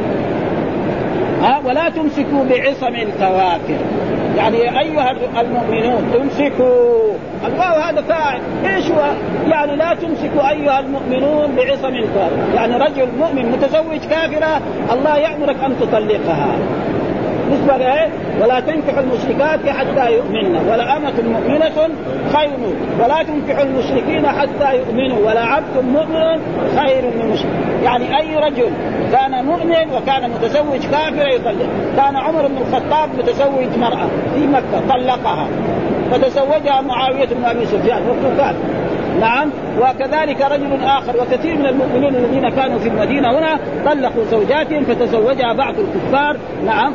ها 1.41 1.61
ولا 1.65 1.89
تمسكوا 1.89 2.43
بعصم 2.49 2.95
الكوافر 2.95 3.79
يعني 4.37 4.79
أيها 4.79 5.11
المؤمنون 5.41 6.11
تمسكوا 6.13 7.05
الواو 7.45 7.79
هذا 7.81 8.01
فاعل. 8.01 8.39
إيش 8.65 8.91
هو؟ 8.91 9.11
يعني 9.47 9.75
لا 9.75 9.93
تمسكوا 9.93 10.49
أيها 10.49 10.79
المؤمنون 10.79 11.55
بعصم 11.55 11.95
الكافر 11.95 12.55
يعني 12.55 12.75
رجل 12.75 13.07
مؤمن 13.19 13.51
متزوج 13.51 13.99
كافرة 14.09 14.61
الله 14.93 15.17
يأمرك 15.17 15.55
أن 15.63 15.75
تطلقها. 15.81 16.55
بالنسبة 17.45 17.77
لايه؟ 17.77 18.09
ولا 18.41 18.59
تنكحوا 18.59 18.99
المشركات 19.03 19.69
حتى 19.69 20.13
يؤمنن 20.13 20.55
ولا 20.69 20.97
أمة 20.97 21.13
مؤمنة 21.21 21.89
خير 22.33 22.57
ولا 23.03 23.23
تنكحوا 23.23 23.63
المشركين 23.63 24.27
حتى 24.27 24.77
يؤمنوا 24.77 25.17
ولا 25.27 25.41
عبد 25.41 25.77
مؤمن 25.77 26.39
خير 26.77 27.03
من 27.03 27.29
مشرك 27.33 27.49
يعني 27.83 28.19
أي 28.19 28.35
رجل 28.35 28.69
كان 29.11 29.45
مؤمن 29.45 29.93
وكان 29.95 30.29
متزوج 30.29 30.79
كافر 30.91 31.27
يطلق 31.27 31.67
كان 31.97 32.15
عمر 32.15 32.47
بن 32.47 32.57
الخطاب 32.57 33.09
متزوج 33.17 33.77
مرأة 33.77 34.07
في 34.35 34.47
مكة 34.47 34.87
طلقها 34.89 35.47
فتزوجها 36.11 36.81
معاوية 36.81 37.25
بن 37.25 37.45
أبي 37.45 37.65
سفيان 37.65 38.01
وهو 38.03 38.53
نعم. 39.19 39.49
وكذلك 39.79 40.41
رجل 40.41 40.83
آخر 40.83 41.21
وكثير 41.21 41.57
من 41.57 41.65
المؤمنين 41.65 42.15
الذين 42.15 42.49
كانوا 42.49 42.79
في 42.79 42.87
المدينة 42.87 43.39
هنا 43.39 43.59
طلقوا 43.85 44.23
زوجاتهم 44.31 44.83
فتزوجها 44.83 45.53
بعض 45.53 45.73
الكفار. 45.79 46.37
نعم. 46.65 46.93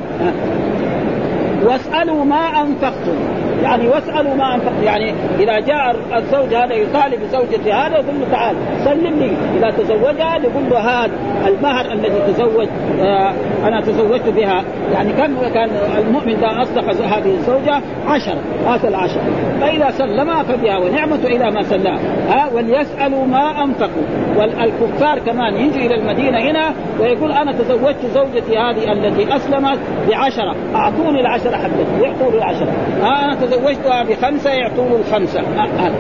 واسألوا 1.63 2.25
ما 2.25 2.63
أنفقتم. 2.63 3.17
يعني 3.63 3.89
واسألوا 3.89 4.35
ما 4.35 4.55
انفقتم 4.55 4.83
يعني 4.83 5.15
إذا 5.39 5.61
جاء 5.61 5.97
الزوج 6.17 6.55
هذا 6.55 6.75
يطالب 6.75 7.21
زوجته 7.33 7.75
هذا 7.75 7.95
يقول 7.95 8.21
له 8.21 8.27
تعال 8.33 8.57
سلم 8.85 9.19
لي 9.19 9.31
إذا 9.59 9.71
تزوجها 9.71 10.37
يقول 10.37 10.71
له 10.71 10.79
هذا 10.79 11.13
المهر 11.47 11.93
الذي 11.93 12.33
تزوج 12.33 12.69
آه 13.01 13.33
أنا 13.65 13.81
تزوجت 13.81 14.29
بها. 14.29 14.65
يعني 14.93 15.13
كم 15.13 15.49
كان 15.55 15.71
المؤمن 15.99 16.33
إذا 16.33 16.63
أصدق 16.63 17.05
هذه 17.05 17.35
الزوجة 17.35 17.81
عشرة 18.07 18.39
هذا 18.67 18.89
العشرة 18.89 19.23
فإذا 19.61 19.91
سلمها 19.91 20.43
فبها 20.43 20.79
ونعمة 20.79 21.25
إلى 21.25 21.51
ما 21.51 21.63
سلمها 21.63 21.99
ها 22.29 22.51
وليسألوا 22.55 23.27
ما 23.27 23.65
أنفقوا. 23.65 24.03
والكفار 24.37 25.19
كمان 25.19 25.57
يجوا 25.57 25.81
إلى 25.81 25.95
المدينة 25.95 26.39
هنا 26.39 26.75
ويقول 27.01 27.33
أنا 27.33 27.53
تزوجت 27.53 28.07
زوجتي 28.15 28.59
هذه 28.59 28.93
التي 28.93 29.37
أسلمت 29.37 29.79
بعشرة. 30.09 30.57
أعطوني 30.75 31.21
العشرة 31.21 31.57
حقتي 31.57 32.03
يعطوا 32.03 32.39
العشرة 32.39 32.73
ها 33.03 33.25
أنا 33.25 33.35
تزوجتها 33.51 34.03
بخمسة 34.03 34.51
يعطوا 34.51 34.99
الخمسة. 34.99 35.41
ها. 35.41 35.91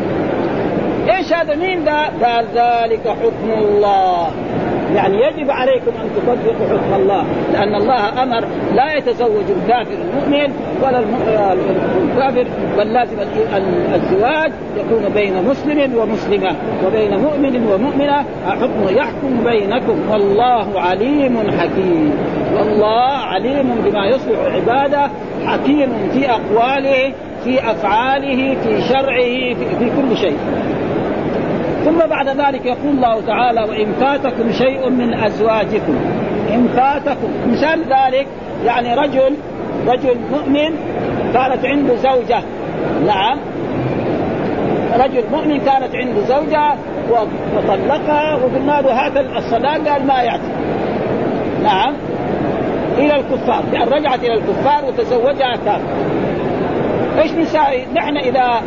إيش 1.16 1.32
هذا؟ 1.32 1.54
مين 1.54 1.84
ذا؟ 1.84 2.10
قال 2.24 2.46
ذلك 2.54 3.08
حكم 3.08 3.50
الله. 3.58 4.30
يعني 4.94 5.16
يجب 5.16 5.50
عليكم 5.50 5.90
أن 6.02 6.10
تطبقوا 6.16 6.68
حكم 6.68 6.94
الله 6.94 7.24
لأن 7.52 7.74
الله 7.74 8.22
أمر 8.22 8.44
لا 8.74 8.94
يتزوج 8.96 9.44
الكافر 9.62 9.94
المؤمن 9.94 10.54
ولا 10.82 10.98
الكافر 10.98 12.46
بل 12.78 12.92
لازم 12.92 13.16
الزواج 13.94 14.52
يكون 14.76 15.12
بين 15.14 15.44
مسلم 15.44 15.98
ومسلمة 15.98 16.56
وبين 16.86 17.18
مؤمن 17.18 17.66
ومؤمنة. 17.72 18.24
حكم 18.46 18.96
يحكم 18.96 19.44
بينكم. 19.44 20.10
والله 20.10 20.80
عليم 20.80 21.38
حكيم. 21.60 22.12
والله 22.56 23.12
عليم 23.12 23.74
بما 23.84 24.06
يصلح 24.06 24.38
عباده 24.54 25.10
حكيم 25.46 26.10
في 26.12 26.30
أقواله. 26.30 27.12
في 27.44 27.70
أفعاله 27.70 28.54
في 28.54 28.82
شرعه 28.88 29.54
في, 29.54 29.76
في 29.78 29.90
كل 29.96 30.16
شيء. 30.16 30.36
ثم 31.84 31.98
بعد 32.10 32.28
ذلك 32.28 32.66
يقول 32.66 32.90
الله 32.94 33.20
تعالى 33.26 33.60
وإن 33.60 33.92
فاتكم 34.00 34.52
شيء 34.52 34.90
من 34.90 35.14
أزواجكم. 35.14 35.96
إن 36.54 36.68
فاتكم. 36.76 37.30
مثال 37.46 37.80
ذلك 37.80 38.26
يعني 38.64 38.94
رجل 38.94 39.34
رجل 39.86 40.16
مؤمن 40.30 40.76
كانت 41.34 41.64
عنده 41.64 41.96
زوجة. 41.96 42.42
نعم. 43.06 43.38
رجل 44.98 45.24
مؤمن 45.32 45.58
كانت 45.58 45.94
عنده 45.94 46.20
زوجة 46.28 46.74
وطلقها 47.56 48.34
وقلنا 48.34 48.80
له 48.80 49.06
هات 49.06 49.16
الصداق 49.36 49.88
قال 49.88 50.06
ما 50.06 50.22
يعطي. 50.22 50.50
نعم. 51.62 51.94
إلى 52.98 53.16
الكفار. 53.16 53.62
يعني 53.72 53.90
رجعت 53.90 54.18
إلى 54.18 54.34
الكفار 54.34 54.84
وتزوجها 54.84 55.56
كافر 55.64 55.80
إيش 57.18 57.32
نسوي؟ 57.32 57.86
نحن 57.94 58.16
إذا 58.16 58.62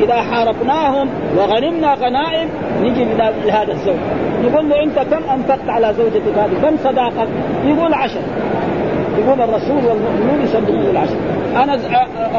إذا 0.00 0.14
حاربناهم 0.14 1.08
وغنمنا 1.36 1.94
غنائم 1.94 2.48
نجي 2.82 3.04
لهذا 3.44 3.72
الزوج 3.72 3.96
نقول 4.44 4.68
له 4.68 4.82
أنت 4.82 4.98
كم 4.98 5.30
أنفقت 5.34 5.68
على 5.68 5.94
زوجتك 5.94 6.38
هذه؟ 6.38 6.52
كم 6.62 6.76
صداقك؟ 6.76 7.28
يقول 7.66 7.94
عشر 7.94 8.20
يقول 9.18 9.40
الرسول 9.40 9.84
والمؤمنون 9.84 10.44
يصدقون 10.44 10.90
العشر 10.90 11.16
أنا 11.56 11.74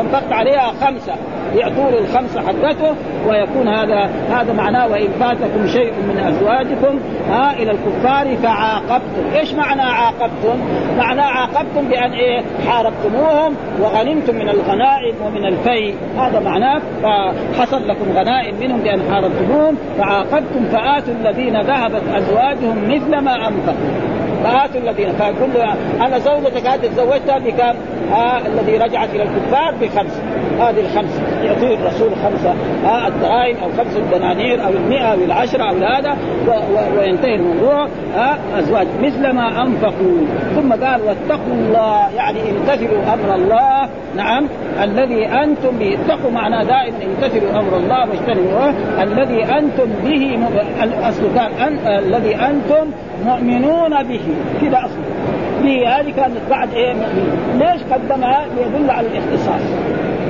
أنفقت 0.01 0.31
عليها 0.31 0.73
خمسة 0.81 1.13
يعطوا 1.55 1.91
له 1.91 1.99
الخمسة 1.99 2.41
حقته 2.41 2.95
ويكون 3.27 3.67
هذا 3.67 4.09
هذا 4.31 4.53
معناه 4.53 4.87
وإن 4.87 5.07
فاتكم 5.19 5.67
شيء 5.67 5.93
من 6.07 6.17
أزواجكم 6.17 6.99
ها 7.29 7.53
إلى 7.53 7.71
الكفار 7.71 8.37
فعاقبتم، 8.37 9.35
إيش 9.35 9.53
معنى 9.53 9.81
عاقبتم؟ 9.81 10.59
معناه 10.97 11.23
عاقبتم 11.23 11.87
بأن 11.89 12.11
إيه؟ 12.11 12.43
حاربتموهم 12.67 13.55
وغنمتم 13.81 14.35
من 14.35 14.49
الغنائم 14.49 15.15
ومن 15.25 15.45
الفي، 15.45 15.93
هذا 16.17 16.39
معناه 16.39 16.81
فحصل 17.03 17.87
لكم 17.87 18.05
غنائم 18.15 18.55
منهم 18.59 18.79
بأن 18.79 19.01
حاربتموهم 19.11 19.77
فعاقبتم 19.97 20.65
فآتوا 20.71 21.13
الذين 21.13 21.61
ذهبت 21.61 22.03
أزواجهم 22.15 22.77
مثل 22.87 23.17
ما 23.17 23.47
أنفقوا 23.47 24.24
فاتوا 24.45 24.81
الذين 24.81 25.09
له 25.55 25.75
أنا 26.05 26.19
زوجتك 26.19 26.67
هذه 26.67 26.87
تزوجتها 26.87 27.37
بكم؟ 27.37 27.75
آه 28.13 28.47
الذي 28.47 28.77
رجعت 28.77 29.09
إلى 29.15 29.23
الكفار 29.23 29.73
بخمس. 29.81 30.21
هذه 30.59 30.79
الخمس. 30.79 31.21
يعطيه 31.43 31.75
الرسول 31.75 32.09
خمسه 32.23 32.53
آه 32.85 33.07
الدراهم 33.07 33.55
أو 33.63 33.69
خمس 33.77 33.97
دنانير 34.13 34.65
أو 34.65 34.69
المئة 34.69 35.13
أو 35.13 35.17
العشرة 35.17 35.63
أو 35.63 35.75
هذا 35.75 36.17
وينتهي 36.97 37.35
الموضوع 37.35 37.87
آه 38.17 38.37
أزواج. 38.59 38.87
مثل 39.01 39.31
ما 39.31 39.61
أنفقوا. 39.61 40.17
ثم 40.55 40.73
قال 40.73 41.01
واتقوا 41.01 41.53
الله 41.53 42.09
يعني 42.15 42.39
امتثلوا 42.51 43.13
أمر 43.13 43.35
الله. 43.35 43.89
نعم. 44.15 44.47
الذي 44.83 45.25
أنتم 45.27 45.77
به 45.79 45.97
اتقوا 46.05 46.31
معناه 46.31 46.63
دائما 46.63 46.97
امتثلوا 47.05 47.59
أمر 47.59 47.77
الله 47.77 48.09
واجتنبوا 48.09 48.71
الذي 49.03 49.43
أنتم 49.43 49.89
به 50.03 50.39
الاصل 50.83 51.23
كان 51.35 51.87
الذي 51.87 52.35
أنتم 52.35 52.91
مؤمنون 53.25 54.03
به. 54.03 54.21
كذا 54.61 54.77
أصلا. 54.77 55.05
به 55.63 55.87
هذه 55.87 56.11
كانت 56.15 56.37
بعد 56.49 56.73
إيه 56.73 56.93
مؤمن 56.93 57.59
ليش 57.59 57.81
قدمها؟ 57.93 58.45
ليدل 58.57 58.89
على 58.89 59.07
الاختصاص. 59.07 59.61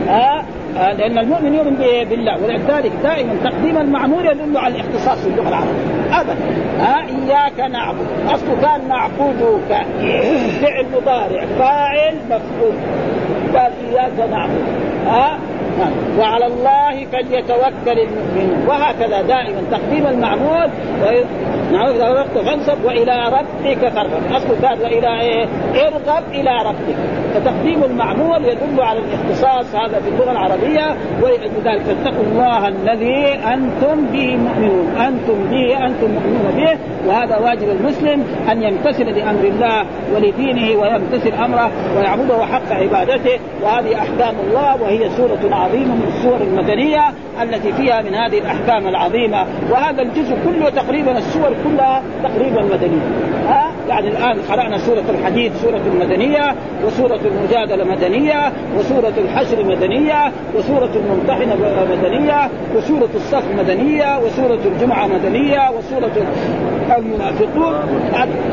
ها؟ 0.07 0.45
آه 0.77 0.93
لأن 0.93 1.17
المؤمن 1.17 1.53
يؤمن 1.53 1.75
بالله. 2.09 2.43
ولذلك 2.43 2.91
دائما 3.03 3.33
تقديم 3.43 3.77
المعمول 3.77 4.25
يدل 4.25 4.57
على 4.57 4.75
الاختصاص 4.75 5.17
في 5.17 5.27
اللغة 5.29 5.49
العربية. 5.49 6.21
ابدا. 6.21 6.35
ها؟ 6.79 6.97
إياك 6.99 7.71
نعبد. 7.71 8.07
اصله 8.27 8.55
كان 8.61 8.87
نعبدك 8.87 9.85
فعل 10.61 10.85
مضارع. 10.95 11.45
فاعل 11.59 12.15
مفعول. 12.25 12.75
قال 13.55 13.71
إياك 13.91 14.29
نعبد. 14.31 14.61
ها؟ 15.07 15.37
وعلى 16.19 16.45
الله 16.45 17.05
فليتوكل 17.11 17.99
المؤمنون. 17.99 18.67
وهكذا 18.67 19.21
دائما 19.21 19.61
تقديم 19.71 20.07
المعمول. 20.07 20.69
نعم 21.71 21.89
اذا 21.89 22.09
وقت 22.09 22.37
فانصب 22.37 22.85
وإلى 22.85 23.23
ربك 23.27 23.87
فارغب 23.87 24.21
أصل 24.31 24.61
كان 24.61 24.81
وإلى 24.81 25.21
إيه؟ 25.21 25.45
ارغب 25.87 26.23
إلى 26.31 26.51
ربك. 26.65 26.95
فتقديم 27.33 27.83
المعمول 27.83 28.45
يدل 28.45 28.81
على 28.81 28.99
الاختصاص 28.99 29.75
هذا 29.75 29.99
في 29.99 30.09
اللغة 30.09 30.31
العربية 30.31 30.95
ولذلك 31.21 31.81
فاتقوا 31.81 32.23
الله 32.23 32.67
الذي 32.67 33.27
أنتم 33.53 34.05
به 34.05 34.35
مؤمنون. 34.35 34.95
أنتم 35.07 35.49
به 35.51 35.85
أنتم 35.85 36.11
مؤمنون 36.11 36.53
به. 36.57 36.77
وهذا 37.07 37.37
واجب 37.37 37.69
المسلم 37.69 38.23
أن 38.51 38.63
يمتثل 38.63 39.05
لأمر 39.05 39.43
الله 39.43 39.85
ولدينه 40.15 40.81
ويمتثل 40.81 41.33
أمره 41.33 41.71
ويعبده 41.97 42.45
حق 42.45 42.71
عبادته. 42.71 43.39
وهذه 43.63 43.95
أحكام 43.95 44.35
الله 44.47 44.81
وهي 44.81 45.09
سورة 45.09 45.55
عظيمة 45.55 45.95
من 45.95 46.07
السور 46.07 46.37
المدنية 46.41 47.03
التي 47.43 47.73
فيها 47.73 48.01
من 48.01 48.13
هذه 48.15 48.39
الأحكام 48.39 48.87
العظيمة. 48.87 49.45
وهذا 49.71 50.01
الجزء 50.01 50.35
كله 50.45 50.69
تقريبا 50.69 51.17
السور 51.17 51.54
كلها 51.63 52.01
تقريبا 52.23 52.61
مدنية. 52.61 53.34
ها؟ 53.45 53.71
يعني 53.89 54.07
الآن 54.07 54.39
قرأنا 54.49 54.77
سورة 54.77 55.03
الحديد 55.09 55.51
سورة 55.53 55.81
مدنيه 55.99 56.55
وسورة 56.85 57.19
المجادلة 57.25 57.85
مدنية 57.85 58.51
وسورة 58.77 59.13
الحشر 59.17 59.63
مدنية 59.63 60.31
وسورة 60.55 60.89
الممتحنة 60.95 61.55
مدنية 61.91 62.49
وسورة 62.75 63.09
الصف 63.15 63.43
مدنية 63.57 64.19
وسورة 64.19 64.59
الجمعة 64.65 65.07
مدنية 65.07 65.69
وسورة 65.69 66.11
المنافقون. 66.97 67.73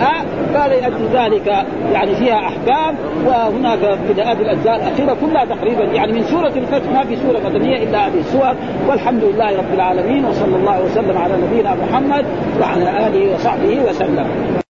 ها؟ 0.00 0.24
لاجل 0.68 1.08
ذلك 1.12 1.46
يعني 1.92 2.14
فيها 2.14 2.38
أحكام 2.38 2.94
وهناك 3.26 3.78
في 3.78 4.22
هذه 4.22 4.40
الأجزاء 4.40 4.76
الأخيرة 4.76 5.16
كلها 5.20 5.44
تقريبا. 5.44 5.84
يعني 5.84 6.12
من 6.12 6.22
سورة 6.22 6.52
الفتح 6.56 6.92
ما 6.92 7.04
في 7.04 7.16
سورة 7.16 7.40
مدنية 7.48 7.82
إلا 7.82 8.06
هذه 8.06 8.18
السور. 8.18 8.54
والحمد 8.88 9.24
لله 9.24 9.58
رب 9.58 9.74
العالمين 9.74 10.24
وصلى 10.24 10.56
الله 10.56 10.84
وسلم 10.84 11.18
على 11.18 11.34
نبينا 11.36 11.74
محمد 11.74 12.24
وعلى 12.60 13.06
آله 13.06 13.34
وصحبه 13.34 13.80
وسلم. 13.88 14.61